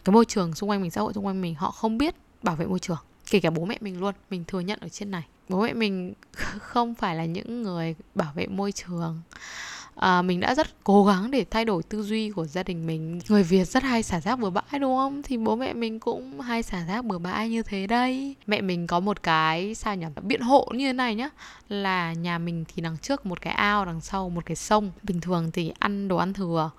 Cái 0.05 0.13
môi 0.13 0.25
trường 0.25 0.55
xung 0.55 0.69
quanh 0.69 0.81
mình, 0.81 0.91
xã 0.91 1.01
hội 1.01 1.13
xung 1.13 1.25
quanh 1.25 1.41
mình, 1.41 1.55
họ 1.55 1.71
không 1.71 1.97
biết 1.97 2.15
bảo 2.43 2.55
vệ 2.55 2.65
môi 2.65 2.79
trường, 2.79 2.97
kể 3.29 3.39
cả 3.39 3.49
bố 3.49 3.65
mẹ 3.65 3.77
mình 3.81 3.99
luôn. 3.99 4.15
Mình 4.29 4.43
thừa 4.47 4.59
nhận 4.59 4.79
ở 4.81 4.89
trên 4.89 5.11
này, 5.11 5.23
bố 5.49 5.61
mẹ 5.61 5.73
mình 5.73 6.13
không 6.59 6.95
phải 6.95 7.15
là 7.15 7.25
những 7.25 7.63
người 7.63 7.95
bảo 8.15 8.33
vệ 8.35 8.47
môi 8.47 8.71
trường 8.71 9.21
à, 9.95 10.21
mình 10.21 10.39
đã 10.39 10.55
rất 10.55 10.83
cố 10.83 11.05
gắng 11.05 11.31
để 11.31 11.45
thay 11.51 11.65
đổi 11.65 11.83
tư 11.83 12.03
duy 12.03 12.31
của 12.31 12.45
gia 12.45 12.63
đình 12.63 12.87
mình. 12.87 13.19
Người 13.29 13.43
việt 13.43 13.65
rất 13.65 13.83
hay 13.83 14.03
xả 14.03 14.21
rác 14.21 14.39
bừa 14.39 14.49
bãi 14.49 14.79
đúng 14.79 14.95
không? 14.97 15.23
Thì 15.23 15.37
bố 15.37 15.55
mẹ 15.55 15.73
mình 15.73 15.99
cũng 15.99 16.41
hay 16.41 16.63
xả 16.63 16.85
rác 16.87 17.05
bừa 17.05 17.17
bãi 17.17 17.49
như 17.49 17.63
thế 17.63 17.87
đây. 17.87 18.35
Mẹ 18.47 18.61
mình 18.61 18.87
có 18.87 18.99
một 18.99 19.23
cái 19.23 19.75
sao 19.75 19.95
nhỉ? 19.95 20.05
Biện 20.21 20.41
hộ 20.41 20.71
như 20.73 20.87
thế 20.87 20.93
này 20.93 21.15
nhá. 21.15 21.29
Là 21.69 22.13
nhà 22.13 22.37
mình 22.37 22.65
thì 22.67 22.81
đằng 22.81 22.97
trước 22.97 23.25
một 23.25 23.41
cái 23.41 23.53
ao 23.53 23.85
đằng 23.85 24.01
sau 24.01 24.29
một 24.29 24.45
cái 24.45 24.55
sông. 24.55 24.91
Bình 25.03 25.21
thường 25.21 25.51
thì 25.51 25.73
ăn 25.79 26.07
đồ 26.07 26.17
ăn 26.17 26.33
thừa. 26.33 26.71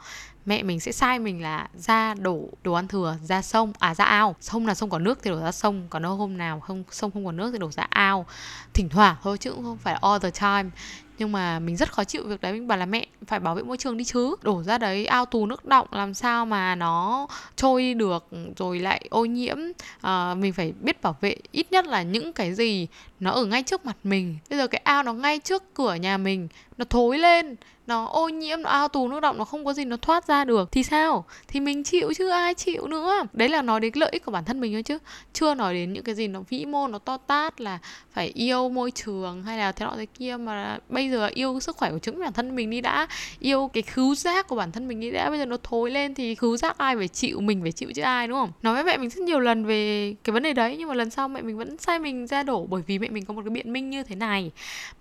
Mẹ 0.47 0.63
mình 0.63 0.81
sẽ 0.81 0.93
sai 0.93 1.19
mình 1.19 1.43
là 1.43 1.69
ra 1.75 2.15
đổ 2.15 2.49
đồ 2.63 2.73
ăn 2.73 2.89
thừa 2.89 3.17
ra 3.23 3.43
sông 3.43 3.73
à 3.79 3.95
ra 3.95 4.05
ao. 4.05 4.37
Sông 4.41 4.67
là 4.67 4.75
sông 4.75 4.91
có 4.91 4.99
nước 4.99 5.19
thì 5.23 5.31
đổ 5.31 5.41
ra 5.41 5.53
sông 5.53 5.87
còn 5.91 6.03
nó 6.03 6.15
hôm 6.15 6.39
nào 6.39 6.61
không 6.61 6.85
sông 6.91 7.11
không 7.11 7.25
có 7.25 7.33
nước 7.33 7.51
thì 7.53 7.59
đổ 7.59 7.71
ra 7.71 7.83
ao. 7.91 8.27
Thỉnh 8.75 8.89
thoảng 8.89 9.17
thôi 9.23 9.39
chứ 9.39 9.53
cũng 9.53 9.65
không 9.65 9.79
phải 9.79 9.95
all 10.03 10.19
the 10.23 10.31
time 10.31 10.71
nhưng 11.19 11.33
mà 11.33 11.59
mình 11.59 11.77
rất 11.77 11.93
khó 11.93 12.05
chịu 12.05 12.23
việc 12.27 12.41
đấy. 12.41 12.53
Mình 12.53 12.69
bảo 12.69 12.79
là 12.79 12.87
mẹ 12.87 13.07
phải 13.27 13.41
bảo 13.41 13.55
vệ 13.55 13.63
môi 13.63 13.77
trường 13.77 13.97
đi 13.97 14.05
chứ. 14.05 14.37
Đổ 14.43 14.63
ra 14.63 14.79
đấy 14.79 15.07
ao 15.07 15.27
tù 15.27 15.47
nước 15.47 15.65
động 15.65 15.89
làm 15.91 16.15
sao 16.15 16.47
mà 16.47 16.75
nó 16.75 17.27
trôi 17.57 17.95
được 17.95 18.27
rồi 18.57 18.79
lại 18.79 19.07
ô 19.11 19.25
nhiễm. 19.25 19.57
À, 20.01 20.35
mình 20.35 20.53
phải 20.53 20.73
biết 20.81 21.03
bảo 21.03 21.17
vệ 21.21 21.37
ít 21.53 21.73
nhất 21.73 21.87
là 21.87 22.03
những 22.03 22.33
cái 22.33 22.55
gì 22.55 22.87
nó 23.21 23.31
ở 23.31 23.45
ngay 23.45 23.63
trước 23.63 23.85
mặt 23.87 23.97
mình. 24.05 24.39
Bây 24.51 24.59
giờ 24.59 24.67
cái 24.67 24.81
ao 24.85 25.03
nó 25.03 25.13
ngay 25.13 25.39
trước 25.39 25.75
cửa 25.75 25.95
nhà 25.95 26.17
mình 26.17 26.49
nó 26.77 26.85
thối 26.85 27.19
lên 27.19 27.57
nó 27.87 28.07
ô 28.07 28.29
nhiễm, 28.29 28.63
nó 28.63 28.71
ao 28.71 28.89
tù 28.89 29.09
nước 29.09 29.21
động, 29.21 29.39
nó 29.39 29.45
không 29.45 29.65
có 29.65 29.73
gì, 29.73 29.85
nó 29.85 29.97
thoát 29.97 30.27
ra 30.27 30.45
được. 30.45 30.73
Thì 30.73 30.83
sao? 30.83 31.25
Thì 31.49 31.61
mình 31.61 31.85
chịu 31.85 32.13
chứ, 32.17 32.29
ai 32.29 32.55
chịu 32.55 32.87
nữa? 32.87 33.23
Đấy 33.33 33.49
là 33.49 33.63
nói 33.63 33.81
đến 33.81 33.93
lợi 33.97 34.11
ích 34.13 34.25
của 34.25 34.33
bản 34.33 34.45
thân 34.45 34.61
mình 34.61 34.73
thôi 34.73 34.83
chứ. 34.83 34.99
Chưa 35.33 35.55
nói 35.55 35.75
đến 35.75 35.93
những 35.93 36.05
cái 36.05 36.15
gì 36.15 36.29
nó 36.29 36.41
vĩ 36.49 36.65
mô, 36.65 36.89
nó 36.89 36.99
to 36.99 37.17
tát 37.17 37.61
là 37.61 37.79
phải 38.13 38.27
yêu 38.35 38.69
môi 38.69 38.91
trường 38.91 39.43
hay 39.43 39.59
là 39.59 39.73
thế 39.73 39.87
nọ 39.87 39.95
thế 39.97 40.07
kia 40.07 40.37
mà 40.37 40.79
bây 40.89 41.11
giờ 41.11 41.27
yêu 41.27 41.61
sức 41.61 41.77
khỏe 41.77 41.91
của 41.91 41.99
chính 41.99 42.21
bản 42.21 42.33
thân 42.33 42.57
mình 42.57 42.71
đi 42.71 42.81
đã. 42.81 43.07
Yêu 43.41 43.71
cái 43.73 43.83
khứu 43.83 44.15
giác 44.15 44.49
của 44.49 44.57
bản 44.57 44.73
thân 44.73 44.89
mình 44.89 45.01
đi 45.01 45.11
đã. 45.11 45.31
Bây 45.31 45.39
giờ 45.39 45.47
nó 45.47 45.57
thối 45.63 45.91
lên 45.91 46.15
thì 46.15 46.35
khứu 46.35 46.57
giác 46.57 46.79
ai 46.79 46.97
phải 46.97 47.09
chịu? 47.09 47.41
Mình 47.41 47.63
phải 47.63 47.73
chịu 47.73 47.93
chứ 47.95 48.03
ai, 48.03 48.29
đúng 48.29 48.39
không? 48.39 48.53
Nói 48.63 48.75
với 48.75 48.85
mẹ 48.85 48.97
mình 48.97 49.11
rất 49.11 49.23
nhiều 49.23 49.41
lần 49.41 49.65
về 49.65 50.15
cái 50.25 50.33
vấn 50.33 50.43
đề 50.43 50.53
đấy, 50.53 50.77
nhưng 50.79 50.89
mà 50.89 50.95
lần 50.95 51.11
sau 51.11 51.29
mẹ 51.29 51.43
mình 51.43 51.59
vẫn 51.59 51.79
sai 51.79 51.99
mình 51.99 52.27
ra 52.27 52.43
đổ 52.43 52.67
bởi 52.67 52.83
vì 52.87 52.99
mẹ 52.99 53.09
mình 53.09 53.25
có 53.25 53.35
một 53.35 53.43
cái 53.45 53.51
biện 53.51 53.73
minh 53.73 53.91
như 53.91 54.03
thế 54.03 54.15
này. 54.15 54.51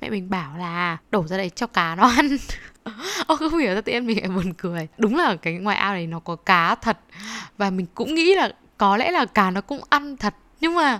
Mẹ 0.01 0.09
mình 0.09 0.29
bảo 0.29 0.57
là 0.57 0.97
đổ 1.11 1.27
ra 1.27 1.37
đấy 1.37 1.49
cho 1.49 1.67
cá 1.67 1.95
nó 1.95 2.07
ăn. 2.07 2.37
ông 3.27 3.37
không 3.37 3.57
hiểu 3.57 3.75
ra 3.75 3.81
tự 3.81 3.91
nhiên 3.91 4.05
mình 4.05 4.19
lại 4.19 4.29
buồn 4.29 4.53
cười. 4.53 4.87
Đúng 4.97 5.15
là 5.17 5.35
cái 5.35 5.53
ngoài 5.53 5.77
ao 5.77 5.93
này 5.93 6.07
nó 6.07 6.19
có 6.19 6.35
cá 6.35 6.75
thật. 6.75 6.97
Và 7.57 7.69
mình 7.69 7.85
cũng 7.95 8.15
nghĩ 8.15 8.35
là 8.35 8.49
có 8.77 8.97
lẽ 8.97 9.11
là 9.11 9.25
cá 9.25 9.51
nó 9.51 9.61
cũng 9.61 9.81
ăn 9.89 10.17
thật. 10.17 10.33
Nhưng 10.61 10.75
mà 10.75 10.99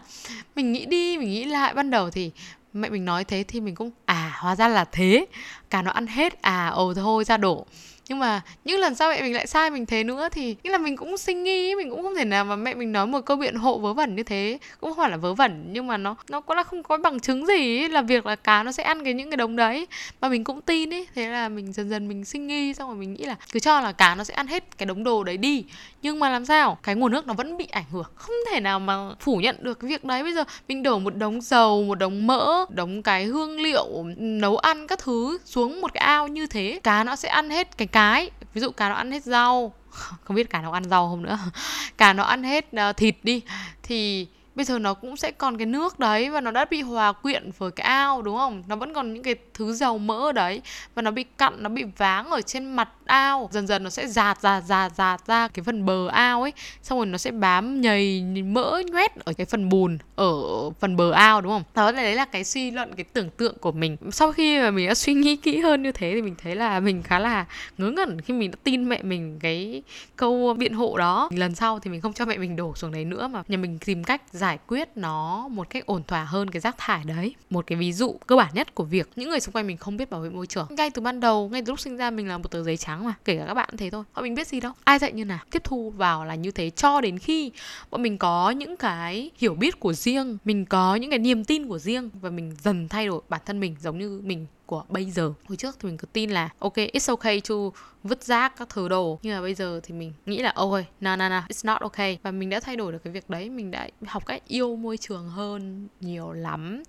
mình 0.56 0.72
nghĩ 0.72 0.86
đi, 0.86 1.18
mình 1.18 1.30
nghĩ 1.30 1.46
lại 1.46 1.74
ban 1.74 1.90
đầu 1.90 2.10
thì 2.10 2.32
mẹ 2.74 2.90
mình 2.90 3.06
nói 3.06 3.24
thế 3.24 3.44
thì 3.48 3.62
mình 3.62 3.76
cũng 3.76 3.92
à 4.06 4.34
hóa 4.40 4.56
ra 4.56 4.68
là 4.68 4.86
thế. 4.86 5.26
Cá 5.70 5.82
nó 5.82 5.92
ăn 5.92 6.08
hết. 6.08 6.42
À 6.42 6.68
ồ 6.68 6.94
thôi 6.94 7.24
ra 7.24 7.38
đổ 7.38 7.66
nhưng 8.10 8.20
mà 8.20 8.42
những 8.66 8.80
lần 8.80 8.96
sau 8.96 9.10
mẹ 9.10 9.22
mình 9.22 9.34
lại 9.34 9.48
sai 9.48 9.70
mình 9.70 9.86
thế 9.86 10.04
nữa 10.04 10.30
thì 10.32 10.56
nghĩa 10.64 10.72
là 10.72 10.78
mình 10.78 10.98
cũng 10.98 11.18
sinh 11.18 11.44
nghi 11.44 11.76
mình 11.76 11.90
cũng 11.90 12.04
không 12.04 12.16
thể 12.16 12.26
nào 12.26 12.46
mà 12.46 12.56
mẹ 12.56 12.74
mình 12.74 12.92
nói 12.92 13.08
một 13.08 13.20
câu 13.26 13.38
biện 13.38 13.56
hộ 13.56 13.78
vớ 13.78 13.94
vẩn 13.94 14.16
như 14.16 14.24
thế. 14.24 14.58
Cũng 14.82 14.90
không 14.90 14.98
phải 15.04 15.12
là 15.12 15.18
vớ 15.18 15.34
vẩn 15.34 15.66
nhưng 15.72 15.88
mà 15.88 15.98
nó 15.98 16.16
nó 16.30 16.42
có 16.42 16.56
là 16.56 16.64
không 16.64 16.84
có 16.84 16.98
bằng 16.98 17.20
chứng 17.20 17.46
gì 17.46 17.82
ấy, 17.82 17.90
là 17.90 18.02
việc 18.02 18.26
là 18.26 18.36
cá 18.36 18.64
nó 18.64 18.72
sẽ 18.72 18.84
ăn 18.84 19.04
cái 19.04 19.14
những 19.14 19.30
cái 19.30 19.38
đống 19.38 19.56
đấy. 19.56 19.88
Mà 20.22 20.30
mình 20.30 20.44
cũng 20.44 20.62
tin 20.62 20.94
ấy 20.94 21.08
thế 21.16 21.28
là 21.28 21.50
mình 21.50 21.74
dần 21.74 21.90
dần 21.90 22.08
mình 22.08 22.26
sinh 22.26 22.48
nghi 22.48 22.74
xong 22.74 22.88
rồi 22.90 22.98
mình 22.98 23.14
nghĩ 23.14 23.24
là 23.24 23.36
cứ 23.52 23.60
cho 23.60 23.82
là 23.82 23.92
cá 23.92 24.16
nó 24.16 24.24
sẽ 24.24 24.34
ăn 24.34 24.48
hết 24.48 24.78
cái 24.78 24.86
đống 24.86 25.04
đồ 25.04 25.24
đấy 25.24 25.38
đi. 25.38 25.64
Nhưng 26.02 26.20
mà 26.20 26.30
làm 26.30 26.46
sao? 26.46 26.78
Cái 26.84 26.96
nguồn 26.96 27.12
nước 27.12 27.28
nó 27.28 27.34
vẫn 27.34 27.58
bị 27.58 27.68
ảnh 27.72 27.86
hưởng. 27.92 28.06
Không 28.16 28.36
thể 28.52 28.60
nào 28.60 28.80
mà 28.80 29.10
phủ 29.20 29.38
nhận 29.38 29.56
được 29.60 29.80
cái 29.80 29.90
việc 29.90 30.04
đấy. 30.04 30.24
Bây 30.24 30.34
giờ 30.34 30.44
mình 30.68 30.84
đổ 30.84 31.00
một 31.00 31.16
đống 31.16 31.42
dầu 31.42 31.84
một 31.84 31.96
đống 31.96 32.28
mỡ 32.28 32.66
đống 32.70 33.04
cái 33.04 33.26
hương 33.26 33.60
liệu 33.60 34.04
nấu 34.18 34.58
ăn 34.58 34.88
các 34.88 35.00
thứ 35.00 35.38
xuống 35.46 35.82
một 35.82 35.94
cái 35.94 36.02
ao 36.02 36.28
như 36.28 36.48
thế 36.48 36.80
cá 36.84 37.04
nó 37.04 37.16
sẽ 37.16 37.30
ăn 37.30 37.50
hết 37.50 37.78
cái 37.78 37.88
cái 37.96 38.32
ví 38.54 38.62
dụ 38.62 38.72
cá 38.72 38.90
nó 38.90 38.96
ăn 38.96 39.12
hết 39.12 39.24
rau 39.24 39.74
không 40.24 40.36
biết 40.36 40.50
cá 40.50 40.62
nó 40.62 40.72
ăn 40.72 40.84
rau 40.84 41.10
không 41.10 41.24
nữa. 41.24 41.38
Cá 41.98 42.14
nó 42.14 42.24
ăn 42.24 42.44
hết 42.44 42.66
uh, 42.90 42.98
thịt 42.98 43.16
đi 43.24 43.42
thì 43.84 44.28
bây 44.56 44.66
giờ 44.66 44.80
nó 44.80 44.94
cũng 44.94 45.18
sẽ 45.18 45.32
còn 45.32 45.58
cái 45.58 45.66
nước 45.66 46.00
đấy 46.00 46.30
và 46.30 46.42
nó 46.42 46.52
đã 46.52 46.66
bị 46.66 46.82
hòa 46.82 47.12
quyện 47.12 47.52
với 47.58 47.72
cái 47.72 47.88
ao 47.88 48.22
đúng 48.22 48.38
không? 48.38 48.64
Nó 48.68 48.76
vẫn 48.76 48.94
còn 48.94 49.14
những 49.14 49.24
cái 49.24 49.36
thứ 49.54 49.74
dầu 49.74 49.98
mỡ 49.98 50.30
ở 50.30 50.32
đấy 50.32 50.62
và 50.96 51.02
nó 51.02 51.12
bị 51.12 51.24
cặn 51.24 51.64
nó 51.64 51.70
bị 51.70 51.84
váng 51.98 52.30
ở 52.30 52.42
trên 52.42 52.66
mặt 52.66 52.90
ao, 53.06 53.50
dần 53.52 53.68
dần 53.68 53.84
nó 53.84 53.90
sẽ 53.90 54.08
giạt 54.08 54.42
giạt 54.42 54.64
giạt 54.64 54.96
giạt 54.96 55.28
ra 55.28 55.48
cái 55.48 55.64
phần 55.64 55.86
bờ 55.86 56.08
ao 56.08 56.42
ấy. 56.42 56.54
Xong 56.82 57.00
rồi 57.00 57.06
nó 57.06 57.18
sẽ 57.18 57.32
bám 57.32 57.82
nhầy, 57.82 58.24
mỡ 58.46 58.82
nhoét 58.92 59.16
ở 59.26 59.34
cái 59.34 59.46
phần 59.46 59.70
bùn, 59.70 59.98
ở 60.16 60.34
phần 60.80 60.96
bờ 60.96 61.12
ao, 61.12 61.42
đúng 61.42 61.52
không? 61.52 61.64
Đó 61.76 61.92
là 61.92 62.02
đấy 62.02 62.16
là 62.16 62.26
cái 62.26 62.44
suy 62.44 62.72
luận, 62.72 62.96
cái 62.96 63.04
tưởng 63.04 63.30
tượng 63.30 63.58
của 63.58 63.72
mình. 63.72 63.98
Sau 64.12 64.32
khi 64.32 64.60
mà 64.60 64.72
mình 64.72 64.88
đã 64.88 64.96
suy 64.96 65.14
nghĩ 65.14 65.36
kỹ 65.36 65.60
hơn 65.60 65.84
như 65.84 65.92
thế 65.92 66.12
thì 66.16 66.22
mình 66.22 66.36
thấy 66.44 66.56
là 66.56 66.80
mình 66.80 67.04
khá 67.04 67.20
là 67.20 67.46
ngớ 67.78 67.92
ngẩn 67.92 68.22
khi 68.22 68.34
mình 68.34 68.52
đã 68.52 68.58
tin 68.64 68.90
mẹ 68.90 69.04
mình 69.04 69.40
cái 69.40 69.84
câu 70.16 70.56
biện 70.58 70.74
hộ 70.74 70.98
đó. 70.98 71.30
Lần 71.32 71.56
sau 71.56 71.80
thì 71.80 71.92
mình 71.92 72.02
không 72.02 72.14
cho 72.14 72.26
mẹ 72.26 72.38
mình 72.38 72.56
đổ 72.56 72.76
xuống 72.76 72.92
đấy 72.92 73.06
nữa 73.06 73.28
mà 73.28 73.44
nhà 73.48 73.58
mình 73.58 73.80
tìm 73.86 74.04
cách 74.04 74.22
giải 74.32 74.58
quyết 74.68 74.90
nó 74.96 75.48
một 75.48 75.70
cách 75.70 75.86
ổn 75.86 76.04
thỏa 76.08 76.24
hơn 76.24 76.50
cái 76.50 76.60
rác 76.60 76.76
thải 76.78 77.04
đấy. 77.04 77.36
Một 77.50 77.68
cái 77.68 77.78
ví 77.78 77.94
dụ 77.94 78.20
cơ 78.28 78.36
bản 78.36 78.50
nhất 78.54 78.76
của 78.76 78.84
việc 78.84 79.10
những 79.16 79.30
người 79.30 79.40
xung 79.40 79.54
quanh 79.54 79.68
mình 79.68 79.78
không 79.78 79.98
biết 79.98 80.10
bảo 80.10 80.22
vệ 80.22 80.30
môi 80.30 80.48
trường. 80.48 80.68
Ngay 80.70 80.90
từ 80.90 81.02
ban 81.02 81.20
đầu, 81.20 81.50
ngay 81.50 81.62
từ 81.66 81.72
lúc 81.72 81.80
sinh 81.80 81.98
ra 81.98 82.10
mình 82.10 82.28
là 82.28 82.38
một 82.38 82.52
tờ 82.52 82.64
giấy 82.64 82.78
trắng 82.78 82.95
mà, 83.04 83.14
kể 83.26 83.38
cả 83.38 83.46
các 83.48 83.54
bạn 83.54 83.70
thế 83.78 83.90
thôi. 83.90 84.04
Bọn 84.16 84.24
mình 84.24 84.36
biết 84.36 84.48
gì 84.48 84.60
đâu. 84.60 84.72
Ai 84.84 85.00
dạy 85.00 85.12
như 85.12 85.26
nào? 85.26 85.40
Tiếp 85.52 85.64
thu 85.64 85.90
vào 85.90 86.26
là 86.26 86.36
như 86.36 86.52
thế 86.52 86.70
cho 86.70 87.02
đến 87.02 87.20
khi 87.20 87.52
bọn 87.92 88.02
mình 88.02 88.18
có 88.18 88.50
những 88.50 88.78
cái 88.78 89.32
hiểu 89.38 89.56
biết 89.56 89.80
của 89.80 89.94
riêng, 89.94 90.38
mình 90.46 90.66
có 90.66 90.96
những 90.96 91.10
cái 91.10 91.20
niềm 91.20 91.44
tin 91.44 91.68
của 91.68 91.80
riêng 91.80 92.10
và 92.22 92.30
mình 92.30 92.56
dần 92.64 92.88
thay 92.88 93.08
đổi 93.08 93.22
bản 93.30 93.42
thân 93.46 93.60
mình 93.60 93.76
giống 93.82 94.00
như 94.00 94.22
mình 94.24 94.46
của 94.66 94.84
bây 94.90 95.12
giờ. 95.12 95.34
Hồi 95.48 95.58
trước 95.58 95.76
thì 95.80 95.90
mình 95.90 95.98
cứ 95.98 96.08
tin 96.14 96.30
là, 96.30 96.50
ok, 96.60 96.76
it's 96.76 97.10
okay 97.10 97.42
to 97.50 97.56
vứt 98.04 98.24
rác 98.24 98.58
các 98.58 98.70
thứ 98.70 98.88
đồ. 98.88 99.20
Nhưng 99.22 99.36
mà 99.36 99.42
bây 99.42 99.54
giờ 99.54 99.80
thì 99.84 99.94
mình 99.94 100.14
nghĩ 100.26 100.42
là, 100.42 100.52
ôi 100.56 100.86
no 101.02 101.16
no 101.16 101.30
no 101.30 101.44
it's 101.50 101.62
not 101.64 101.82
okay. 101.82 102.20
Và 102.24 102.32
mình 102.32 102.50
đã 102.50 102.60
thay 102.60 102.76
đổi 102.76 102.92
được 102.92 103.04
cái 103.04 103.14
việc 103.14 103.30
đấy. 103.30 103.50
Mình 103.50 103.72
đã 103.72 103.88
học 104.08 104.26
cách 104.26 104.42
yêu 104.48 104.76
môi 104.76 104.98
trường 104.98 105.30
hơn 105.30 105.88
nhiều 106.02 106.32
lắm. 106.32 106.84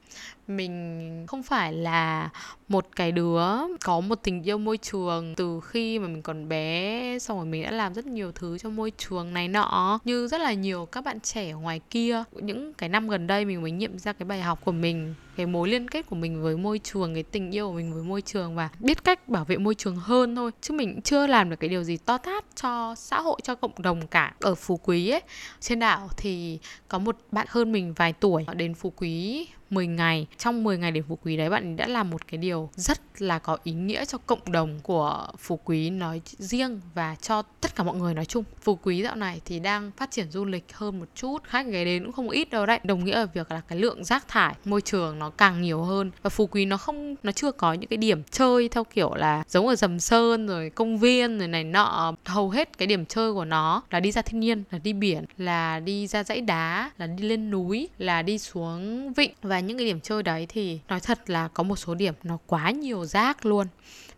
Mình 0.49 1.25
không 1.29 1.43
phải 1.43 1.73
là 1.73 2.31
một 2.69 2.87
cái 2.97 3.13
đứa 3.13 3.43
có 3.85 4.01
một 4.01 4.15
tình 4.23 4.43
yêu 4.43 4.59
môi 4.59 4.79
trường 4.79 5.35
từ 5.35 5.61
khi 5.61 5.99
mà 5.99 6.09
mình 6.09 6.23
còn 6.23 6.49
bé, 6.49 7.19
xong 7.19 7.37
rồi 7.37 7.47
mình 7.47 7.63
đã 7.63 7.71
làm 7.71 7.95
rất 7.95 8.07
nhiều 8.07 8.33
thứ 8.33 8.59
cho 8.59 8.71
môi 8.71 8.93
trường 8.99 9.35
này 9.35 9.49
nọ. 9.49 9.99
Như 10.05 10.29
rất 10.29 10.41
là 10.41 10.53
nhiều 10.53 10.87
các 10.87 11.05
bạn 11.05 11.21
trẻ 11.21 11.51
ở 11.51 11.57
ngoài 11.57 11.81
kia. 11.91 12.25
Những 12.33 12.75
cái 12.75 12.89
năm 12.89 13.09
gần 13.09 13.27
đây 13.27 13.45
mình 13.45 13.63
mới 13.63 13.71
nghiệm 13.71 13.99
ra 13.99 14.13
cái 14.13 14.27
bài 14.27 14.43
học 14.43 14.65
của 14.65 14.73
mình 14.73 15.15
cái 15.37 15.47
mối 15.47 15.69
liên 15.69 15.89
kết 15.89 16.07
của 16.07 16.17
mình 16.17 16.43
với 16.43 16.57
môi 16.57 16.79
trường, 16.79 17.15
cái 17.15 17.23
tình 17.23 17.51
yêu 17.51 17.69
của 17.69 17.73
mình 17.73 17.95
với 17.95 18.03
môi 18.03 18.23
trường 18.23 18.57
và 18.57 18.69
biết 18.81 19.05
cách 19.05 19.29
bảo 19.29 19.45
vệ 19.45 19.57
môi 19.57 19.75
trường 19.75 19.97
hơn 19.97 20.37
thôi. 20.37 20.51
Chứ 20.61 20.75
mình 20.75 21.01
chưa 21.03 21.27
làm 21.27 21.51
được 21.51 21.57
cái 21.61 21.69
điều 21.69 21.85
gì 21.85 21.97
to 21.97 22.19
tát 22.19 22.45
cho 22.55 22.95
xã 22.95 23.21
hội, 23.21 23.41
cho 23.43 23.55
cộng 23.55 23.83
đồng 23.83 24.07
cả. 24.07 24.35
Ở 24.41 24.55
phú 24.55 24.81
quý 24.85 25.09
ấy, 25.09 25.23
trên 25.61 25.79
đảo 25.79 26.09
thì 26.17 26.59
có 26.89 26.99
một 26.99 27.17
bạn 27.33 27.47
hơn 27.51 27.73
mình 27.73 27.93
vài 27.93 28.13
tuổi 28.13 28.47
đến 28.57 28.75
phú 28.75 28.93
quý 28.97 29.47
10 29.71 29.87
ngày. 29.87 30.27
Trong 30.39 30.65
10 30.65 30.79
ngày 30.79 30.91
đến 30.91 31.05
phú 31.09 31.19
quý 31.25 31.37
đấy, 31.37 31.51
bạn 31.51 31.77
đã 31.77 31.87
làm 31.87 32.11
một 32.11 32.27
cái 32.27 32.39
điều 32.39 32.71
rất 32.77 33.01
là 33.19 33.39
có 33.39 33.59
ý 33.65 33.73
nghĩa 33.73 34.05
cho 34.05 34.19
cộng 34.19 34.53
đồng 34.53 34.81
của 34.83 35.27
phú 35.39 35.61
quý 35.65 35.91
nói 35.91 36.21
riêng 36.39 36.81
và 36.95 37.17
cho 37.21 37.43
tất 37.43 37.77
cả 37.77 37.85
mọi 37.85 37.97
người 37.97 38.15
nói 38.15 38.25
chung. 38.25 38.45
Phú 38.61 38.79
quý 38.83 39.03
dạo 39.03 39.17
này 39.17 39.41
thì 39.45 39.61
đang 39.61 39.91
phát 39.97 40.11
triển 40.11 40.31
du 40.31 40.45
lịch 40.45 40.65
hơn 40.73 40.99
một 40.99 41.07
chút, 41.15 41.45
khách 41.45 41.67
ghé 41.67 41.85
đến 41.85 42.05
cũng 42.05 42.13
không 42.13 42.31
ít 42.31 42.51
đâu 42.51 42.67
đấy. 42.67 42.81
Đồng 42.85 43.05
nghĩa 43.05 43.13
ở 43.13 43.27
việc 43.35 43.53
là 43.53 43.61
cái 43.61 43.79
lượng 43.79 44.05
rác 44.05 44.29
thải, 44.29 44.55
môi 44.65 44.81
trường 44.81 45.19
nó 45.19 45.31
càng 45.31 45.63
nhiều 45.63 45.83
hơn 45.83 46.11
và 46.23 46.31
phú 46.31 46.47
quý 46.47 46.65
nó 46.65 46.77
không, 46.77 47.15
nó 47.23 47.33
chưa 47.33 47.53
có 47.53 47.73
những 47.73 47.89
cái 47.89 47.97
điểm 47.97 48.23
chơi 48.31 48.69
theo 48.69 48.85
kiểu 48.85 49.15
là 49.15 49.45
giống 49.49 49.67
ở 49.67 49.77
dầm 49.77 50.01
sơn 50.01 50.47
rồi 50.47 50.71
công 50.71 50.99
viên 50.99 51.39
rồi 51.39 51.49
này 51.49 51.65
nọ. 51.65 52.15
Hầu 52.25 52.51
hết 52.51 52.79
cái 52.79 52.87
điểm 52.87 53.07
chơi 53.07 53.33
của 53.33 53.45
nó 53.45 53.83
là 53.91 54.01
đi 54.01 54.13
ra 54.13 54.23
thiên 54.23 54.41
nhiên, 54.41 54.65
là 54.71 54.79
đi 54.79 54.93
biển, 54.93 55.25
là 55.39 55.81
đi 55.81 56.07
ra 56.07 56.25
dãy 56.25 56.41
đá, 56.41 56.91
là 56.99 57.07
đi 57.07 57.25
lên 57.25 57.51
núi, 57.51 57.89
là 57.99 58.23
đi 58.23 58.39
xuống 58.39 59.13
vịnh 59.13 59.31
và 59.43 59.56
và 59.57 59.61
những 59.61 59.79
cái 59.79 59.87
điểm 59.87 60.01
chơi 60.01 60.23
đấy 60.23 60.47
thì 60.49 60.81
nói 60.89 61.01
thật 61.01 61.31
là 61.31 61.49
có 61.49 61.63
một 61.63 61.77
số 61.77 61.95
điểm 61.95 62.15
nó 62.23 62.39
quá 62.47 62.71
nhiều 62.71 63.05
rác 63.05 63.47
luôn 63.47 63.67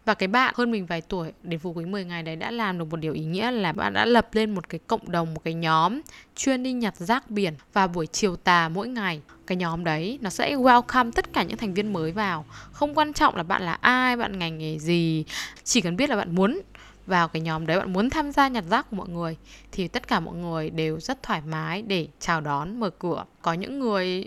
và 0.04 0.14
cái 0.14 0.28
bạn 0.28 0.54
hơn 0.56 0.70
mình 0.70 0.86
vài 0.86 1.00
tuổi 1.00 1.32
đến 1.42 1.60
Phú 1.60 1.72
Quý 1.72 1.84
10 1.84 2.04
ngày 2.04 2.22
đấy 2.22 2.36
đã 2.36 2.50
làm 2.50 2.78
được 2.78 2.84
một 2.90 2.96
điều 2.96 3.12
ý 3.12 3.24
nghĩa 3.24 3.50
là 3.50 3.72
bạn 3.72 3.92
đã 3.92 4.04
lập 4.04 4.28
lên 4.32 4.54
một 4.54 4.68
cái 4.68 4.80
cộng 4.86 5.10
đồng, 5.10 5.34
một 5.34 5.40
cái 5.44 5.54
nhóm 5.54 6.00
chuyên 6.36 6.62
đi 6.62 6.72
nhặt 6.72 6.96
rác 6.96 7.30
biển 7.30 7.54
vào 7.72 7.88
buổi 7.88 8.06
chiều 8.06 8.36
tà 8.36 8.68
mỗi 8.68 8.88
ngày. 8.88 9.20
Cái 9.46 9.56
nhóm 9.56 9.84
đấy 9.84 10.18
nó 10.22 10.30
sẽ 10.30 10.56
welcome 10.56 11.10
tất 11.12 11.32
cả 11.32 11.42
những 11.42 11.56
thành 11.56 11.74
viên 11.74 11.92
mới 11.92 12.12
vào. 12.12 12.44
Không 12.72 12.94
quan 12.94 13.12
trọng 13.12 13.36
là 13.36 13.42
bạn 13.42 13.62
là 13.62 13.72
ai, 13.72 14.16
bạn 14.16 14.38
ngành 14.38 14.58
nghề 14.58 14.78
gì, 14.78 15.24
chỉ 15.64 15.80
cần 15.80 15.96
biết 15.96 16.10
là 16.10 16.16
bạn 16.16 16.34
muốn 16.34 16.60
vào 17.08 17.28
cái 17.28 17.42
nhóm 17.42 17.66
đấy 17.66 17.78
bạn 17.78 17.92
muốn 17.92 18.10
tham 18.10 18.32
gia 18.32 18.48
nhặt 18.48 18.64
rác 18.70 18.90
của 18.90 18.96
mọi 18.96 19.08
người, 19.08 19.36
thì 19.72 19.88
tất 19.88 20.08
cả 20.08 20.20
mọi 20.20 20.34
người 20.36 20.70
đều 20.70 21.00
rất 21.00 21.22
thoải 21.22 21.42
mái 21.48 21.82
để 21.82 22.08
chào 22.20 22.40
đón, 22.40 22.80
mở 22.80 22.90
cửa. 22.90 23.24
Có 23.42 23.52
những 23.52 23.78
người 23.78 24.24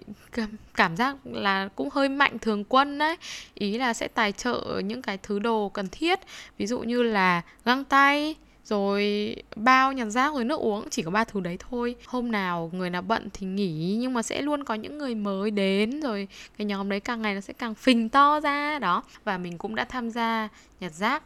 cảm 0.76 0.98
giác 0.98 1.16
là 1.26 1.70
cũng 1.76 1.90
hơi 1.92 2.10
mạnh 2.10 2.40
thường 2.40 2.64
quân 2.64 2.98
đấy, 2.98 3.18
ý 3.54 3.78
là 3.78 3.94
sẽ 3.94 4.08
tài 4.08 4.32
trợ 4.32 4.82
những 4.86 5.02
cái 5.02 5.18
thứ 5.18 5.40
đồ 5.40 5.70
cần 5.70 5.88
thiết, 5.92 6.20
ví 6.58 6.68
dụ 6.68 6.80
như 6.80 7.04
là 7.04 7.42
găng 7.66 7.84
tay, 7.84 8.36
rồi 8.66 9.36
bao 9.56 9.94
nhặt 9.94 10.08
rác, 10.08 10.34
rồi 10.34 10.46
nước 10.46 10.60
uống, 10.60 10.90
chỉ 10.90 11.02
có 11.02 11.12
ba 11.12 11.24
thứ 11.24 11.40
đấy 11.40 11.58
thôi. 11.70 11.96
Hôm 12.06 12.32
nào 12.32 12.70
người 12.74 12.90
nào 12.90 13.02
bận 13.02 13.30
thì 13.34 13.48
nghỉ, 13.48 13.96
nhưng 14.00 14.14
mà 14.14 14.22
sẽ 14.22 14.42
luôn 14.42 14.64
có 14.64 14.74
những 14.74 14.98
người 14.98 15.16
mới 15.16 15.52
đến, 15.52 16.02
rồi 16.02 16.28
cái 16.58 16.66
nhóm 16.66 16.90
đấy 16.90 17.00
càng 17.00 17.22
ngày 17.22 17.36
nó 17.36 17.42
sẽ 17.42 17.54
càng 17.54 17.76
phình 17.76 18.10
to 18.10 18.40
ra, 18.40 18.80
đó. 18.80 19.04
Và 19.24 19.38
mình 19.38 19.58
cũng 19.58 19.76
đã 19.76 19.86
tham 19.86 20.10
gia 20.10 20.50
nhặt 20.80 20.94
rác 20.94 21.24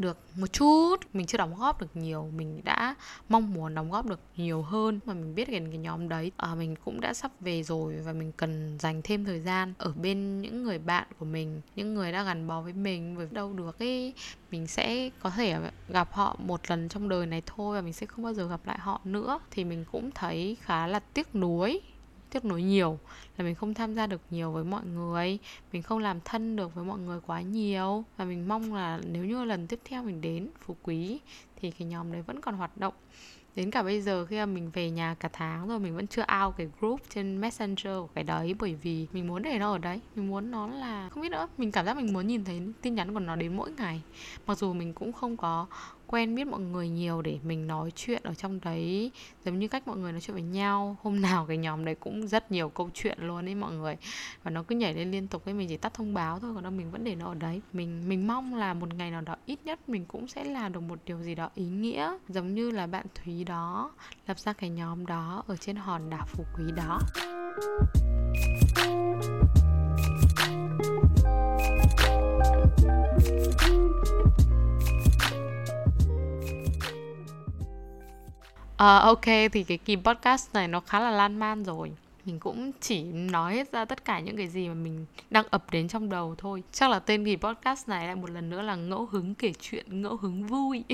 được 0.00 0.18
một 0.36 0.52
chút 0.52 0.96
mình 1.12 1.26
chưa 1.26 1.38
đóng 1.38 1.54
góp 1.58 1.80
được 1.80 1.96
nhiều 1.96 2.30
mình 2.36 2.60
đã 2.64 2.94
mong 3.28 3.54
muốn 3.54 3.74
đóng 3.74 3.90
góp 3.90 4.06
được 4.06 4.20
nhiều 4.36 4.62
hơn 4.62 5.00
mà 5.04 5.14
mình 5.14 5.34
biết 5.34 5.44
cái, 5.44 5.60
cái 5.60 5.78
nhóm 5.78 6.08
đấy. 6.08 6.32
À, 6.36 6.54
mình 6.54 6.76
cũng 6.84 7.00
đã 7.00 7.14
sắp 7.14 7.30
về 7.40 7.62
rồi 7.62 7.96
và 8.04 8.12
mình 8.12 8.32
cần 8.36 8.78
dành 8.78 9.00
thêm 9.04 9.24
thời 9.24 9.40
gian 9.40 9.74
ở 9.78 9.92
bên 10.02 10.40
những 10.40 10.62
người 10.62 10.78
bạn 10.78 11.06
của 11.18 11.24
mình 11.24 11.60
những 11.76 11.94
người 11.94 12.12
đã 12.12 12.22
gắn 12.22 12.46
bó 12.46 12.60
với 12.60 12.72
mình 12.72 13.16
với 13.16 13.28
đâu 13.30 13.52
được 13.52 13.78
ấy 13.78 14.14
mình 14.50 14.66
sẽ 14.66 15.10
có 15.22 15.30
thể 15.30 15.56
gặp 15.88 16.12
họ 16.12 16.36
một 16.38 16.70
lần 16.70 16.88
trong 16.88 17.08
đời 17.08 17.26
này 17.26 17.42
thôi 17.46 17.76
và 17.76 17.80
mình 17.80 17.92
sẽ 17.92 18.06
không 18.06 18.24
bao 18.24 18.34
giờ 18.34 18.48
gặp 18.48 18.60
lại 18.66 18.78
họ 18.78 19.00
nữa. 19.04 19.40
Thì 19.50 19.64
mình 19.64 19.84
cũng 19.92 20.10
thấy 20.10 20.56
khá 20.60 20.86
là 20.86 20.98
tiếc 20.98 21.34
nuối 21.34 21.80
tiếc 22.30 22.44
nối 22.44 22.62
nhiều, 22.62 22.98
là 23.36 23.44
mình 23.44 23.54
không 23.54 23.74
tham 23.74 23.94
gia 23.94 24.06
được 24.06 24.20
nhiều 24.30 24.50
với 24.50 24.64
mọi 24.64 24.84
người, 24.84 25.38
mình 25.72 25.82
không 25.82 25.98
làm 25.98 26.20
thân 26.24 26.56
được 26.56 26.74
với 26.74 26.84
mọi 26.84 26.98
người 26.98 27.20
quá 27.26 27.40
nhiều 27.40 28.04
và 28.16 28.24
mình 28.24 28.48
mong 28.48 28.74
là 28.74 29.00
nếu 29.04 29.24
như 29.24 29.44
lần 29.44 29.66
tiếp 29.66 29.80
theo 29.84 30.02
mình 30.02 30.20
đến 30.20 30.48
phú 30.60 30.76
quý 30.82 31.20
thì 31.56 31.70
cái 31.70 31.88
nhóm 31.88 32.12
đấy 32.12 32.22
vẫn 32.22 32.40
còn 32.40 32.54
hoạt 32.54 32.76
động. 32.76 32.94
Đến 33.56 33.70
cả 33.70 33.82
bây 33.82 34.00
giờ 34.00 34.26
khi 34.26 34.36
mà 34.36 34.46
mình 34.46 34.70
về 34.70 34.90
nhà 34.90 35.14
cả 35.20 35.28
tháng 35.32 35.68
rồi 35.68 35.78
mình 35.78 35.96
vẫn 35.96 36.06
chưa 36.06 36.24
out 36.42 36.54
cái 36.56 36.68
group 36.80 37.00
trên 37.08 37.40
messenger 37.40 37.84
của 37.84 38.08
cái 38.14 38.24
đấy 38.24 38.54
bởi 38.58 38.74
vì 38.74 39.06
mình 39.12 39.26
muốn 39.26 39.42
để 39.42 39.58
nó 39.58 39.72
ở 39.72 39.78
đấy, 39.78 40.00
mình 40.14 40.30
muốn 40.30 40.50
nó 40.50 40.66
là, 40.66 41.08
không 41.08 41.22
biết 41.22 41.28
nữa, 41.28 41.48
mình 41.58 41.72
cảm 41.72 41.86
giác 41.86 41.96
mình 41.96 42.12
muốn 42.12 42.26
nhìn 42.26 42.44
thấy 42.44 42.62
tin 42.82 42.94
nhắn 42.94 43.14
của 43.14 43.20
nó 43.20 43.36
đến 43.36 43.56
mỗi 43.56 43.70
ngày. 43.70 44.02
Mặc 44.46 44.58
dù 44.58 44.72
mình 44.72 44.94
cũng 44.94 45.12
không 45.12 45.36
có 45.36 45.66
quen 46.10 46.34
biết 46.34 46.46
mọi 46.46 46.60
người 46.60 46.88
nhiều 46.88 47.22
để 47.22 47.38
mình 47.42 47.66
nói 47.66 47.92
chuyện 47.96 48.22
ở 48.24 48.34
trong 48.34 48.60
đấy, 48.60 49.10
giống 49.44 49.58
như 49.58 49.68
cách 49.68 49.88
mọi 49.88 49.96
người 49.96 50.12
nói 50.12 50.20
chuyện 50.20 50.34
với 50.34 50.42
nhau. 50.42 50.96
Hôm 51.02 51.20
nào 51.20 51.46
cái 51.46 51.56
nhóm 51.56 51.84
đấy 51.84 51.94
cũng 51.94 52.28
rất 52.28 52.52
nhiều 52.52 52.68
câu 52.68 52.90
chuyện 52.94 53.18
luôn 53.20 53.48
ấy 53.48 53.54
mọi 53.54 53.72
người. 53.72 53.96
Và 54.42 54.50
nó 54.50 54.62
cứ 54.62 54.76
nhảy 54.76 54.94
lên 54.94 55.10
liên 55.10 55.26
tục 55.26 55.44
ấy, 55.44 55.54
mình 55.54 55.68
chỉ 55.68 55.76
tắt 55.76 55.94
thông 55.94 56.14
báo 56.14 56.38
thôi, 56.38 56.50
còn 56.54 56.62
đâu 56.62 56.72
mình 56.72 56.90
vẫn 56.90 57.04
để 57.04 57.14
nó 57.14 57.26
ở 57.26 57.34
đấy. 57.34 57.60
Mình 57.72 58.08
mình 58.08 58.26
mong 58.26 58.54
là 58.54 58.74
một 58.74 58.94
ngày 58.94 59.10
nào 59.10 59.20
đó 59.20 59.36
ít 59.46 59.58
nhất 59.64 59.88
mình 59.88 60.04
cũng 60.04 60.28
sẽ 60.28 60.44
làm 60.44 60.72
được 60.72 60.80
một 60.80 60.98
điều 61.06 61.22
gì 61.22 61.34
đó 61.34 61.50
ý 61.54 61.64
nghĩa. 61.64 62.18
Giống 62.28 62.54
như 62.54 62.70
là 62.70 62.86
bạn 62.86 63.06
thúy 63.14 63.44
đó, 63.44 63.92
lập 64.26 64.38
ra 64.38 64.52
cái 64.52 64.70
nhóm 64.70 65.06
đó 65.06 65.44
ở 65.46 65.56
trên 65.56 65.76
hòn 65.76 66.10
đảo 66.10 66.26
phú 66.26 66.44
quý 66.56 66.64
đó. 66.76 67.00
Uh, 78.80 79.02
ok 79.02 79.24
thì 79.52 79.64
cái 79.64 79.78
kỳ 79.78 79.96
podcast 79.96 80.54
này 80.54 80.68
nó 80.68 80.80
khá 80.80 81.00
là 81.00 81.10
lan 81.10 81.38
man 81.38 81.64
rồi 81.64 81.92
mình 82.24 82.40
cũng 82.40 82.72
chỉ 82.80 83.02
nói 83.02 83.54
hết 83.54 83.72
ra 83.72 83.84
tất 83.84 84.04
cả 84.04 84.20
những 84.20 84.36
cái 84.36 84.48
gì 84.48 84.68
mà 84.68 84.74
mình 84.74 85.06
đang 85.30 85.46
ập 85.50 85.70
đến 85.70 85.88
trong 85.88 86.10
đầu 86.10 86.34
thôi. 86.38 86.62
Chắc 86.72 86.90
là 86.90 86.98
tên 86.98 87.24
kỳ 87.24 87.36
podcast 87.36 87.88
này 87.88 88.06
lại 88.06 88.16
một 88.16 88.30
lần 88.30 88.50
nữa 88.50 88.62
là 88.62 88.76
ngẫu 88.76 89.06
hứng 89.06 89.34
kể 89.34 89.52
chuyện 89.60 90.02
ngẫu 90.02 90.16
hứng 90.16 90.46
vui. 90.46 90.84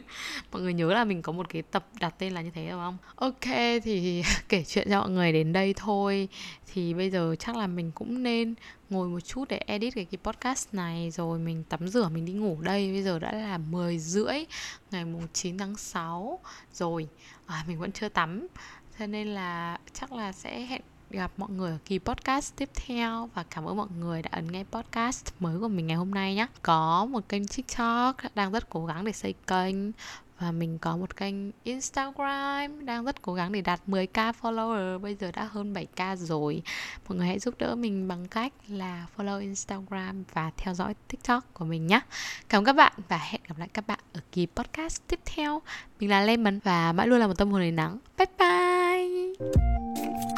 Mọi 0.52 0.62
người 0.62 0.74
nhớ 0.74 0.92
là 0.92 1.04
mình 1.04 1.22
có 1.22 1.32
một 1.32 1.48
cái 1.48 1.62
tập 1.62 1.86
đặt 2.00 2.14
tên 2.18 2.32
là 2.32 2.40
như 2.40 2.50
thế 2.54 2.70
đúng 2.70 2.80
không? 2.80 2.96
Ok 3.16 3.80
thì 3.84 4.22
kể 4.48 4.64
chuyện 4.64 4.88
cho 4.90 5.00
mọi 5.00 5.10
người 5.10 5.32
đến 5.32 5.52
đây 5.52 5.74
thôi. 5.76 6.28
Thì 6.72 6.94
bây 6.94 7.10
giờ 7.10 7.36
chắc 7.38 7.56
là 7.56 7.66
mình 7.66 7.92
cũng 7.94 8.22
nên 8.22 8.54
ngồi 8.90 9.08
một 9.08 9.20
chút 9.20 9.48
để 9.48 9.58
edit 9.66 9.94
cái, 9.94 10.04
cái 10.04 10.18
podcast 10.22 10.74
này. 10.74 11.10
Rồi 11.10 11.38
mình 11.38 11.64
tắm 11.68 11.88
rửa 11.88 12.08
mình 12.08 12.24
đi 12.24 12.32
ngủ 12.32 12.58
đây. 12.60 12.92
Bây 12.92 13.02
giờ 13.02 13.18
đã 13.18 13.32
là 13.32 13.58
10 13.58 13.98
rưỡi 13.98 14.44
ngày 14.90 15.04
mùng 15.04 15.26
9 15.32 15.58
tháng 15.58 15.76
6 15.76 16.38
rồi. 16.72 17.08
À, 17.46 17.64
mình 17.68 17.78
vẫn 17.78 17.92
chưa 17.92 18.08
tắm 18.08 18.46
cho 18.98 19.06
nên 19.06 19.28
là 19.28 19.78
chắc 19.92 20.12
là 20.12 20.32
sẽ 20.32 20.60
hẹn 20.60 20.82
gặp 21.10 21.32
mọi 21.36 21.50
người 21.50 21.70
ở 21.70 21.78
kỳ 21.84 21.98
podcast 21.98 22.56
tiếp 22.56 22.68
theo. 22.74 23.30
Và 23.34 23.44
cảm 23.50 23.64
ơn 23.64 23.76
mọi 23.76 23.88
người 23.98 24.22
đã 24.22 24.30
ấn 24.32 24.52
nghe 24.52 24.64
podcast 24.72 25.26
mới 25.40 25.58
của 25.58 25.68
mình 25.68 25.86
ngày 25.86 25.96
hôm 25.96 26.10
nay 26.10 26.34
nhé 26.34 26.46
có 26.62 27.04
một 27.04 27.28
kênh 27.28 27.48
tiktok 27.48 28.16
đang 28.34 28.52
rất 28.52 28.70
cố 28.70 28.86
gắng 28.86 29.04
để 29.04 29.12
xây 29.12 29.34
kênh 29.46 29.74
và 30.42 30.52
mình 30.52 30.78
có 30.78 30.96
một 30.96 31.16
kênh 31.16 31.34
Instagram 31.64 32.86
đang 32.86 33.04
rất 33.04 33.22
cố 33.22 33.34
gắng 33.34 33.52
để 33.52 33.60
đạt 33.60 33.80
10k 33.86 34.32
follower, 34.42 34.98
bây 34.98 35.14
giờ 35.14 35.30
đã 35.32 35.48
hơn 35.52 35.74
7k 35.74 36.16
rồi. 36.16 36.62
Mọi 37.08 37.18
người 37.18 37.26
hãy 37.26 37.38
giúp 37.38 37.54
đỡ 37.58 37.74
mình 37.74 38.08
bằng 38.08 38.28
cách 38.28 38.52
là 38.68 39.06
follow 39.16 39.40
Instagram 39.40 40.24
và 40.32 40.50
theo 40.56 40.74
dõi 40.74 40.94
TikTok 41.08 41.54
của 41.54 41.64
mình 41.64 41.86
nhé. 41.86 42.00
Cảm 42.48 42.58
ơn 42.58 42.64
các 42.64 42.72
bạn 42.72 42.92
và 43.08 43.18
hẹn 43.18 43.40
gặp 43.48 43.58
lại 43.58 43.68
các 43.72 43.86
bạn 43.86 43.98
ở 44.12 44.20
kỳ 44.32 44.46
podcast 44.56 45.02
tiếp 45.08 45.20
theo. 45.24 45.62
Mình 46.00 46.10
là 46.10 46.20
Lemon 46.20 46.58
và 46.64 46.92
mãi 46.92 47.06
luôn 47.06 47.20
là 47.20 47.26
một 47.26 47.34
tâm 47.38 47.50
hồn 47.50 47.60
đầy 47.60 47.72
nắng. 47.72 47.98
Bye 48.18 48.26
bye! 48.38 50.31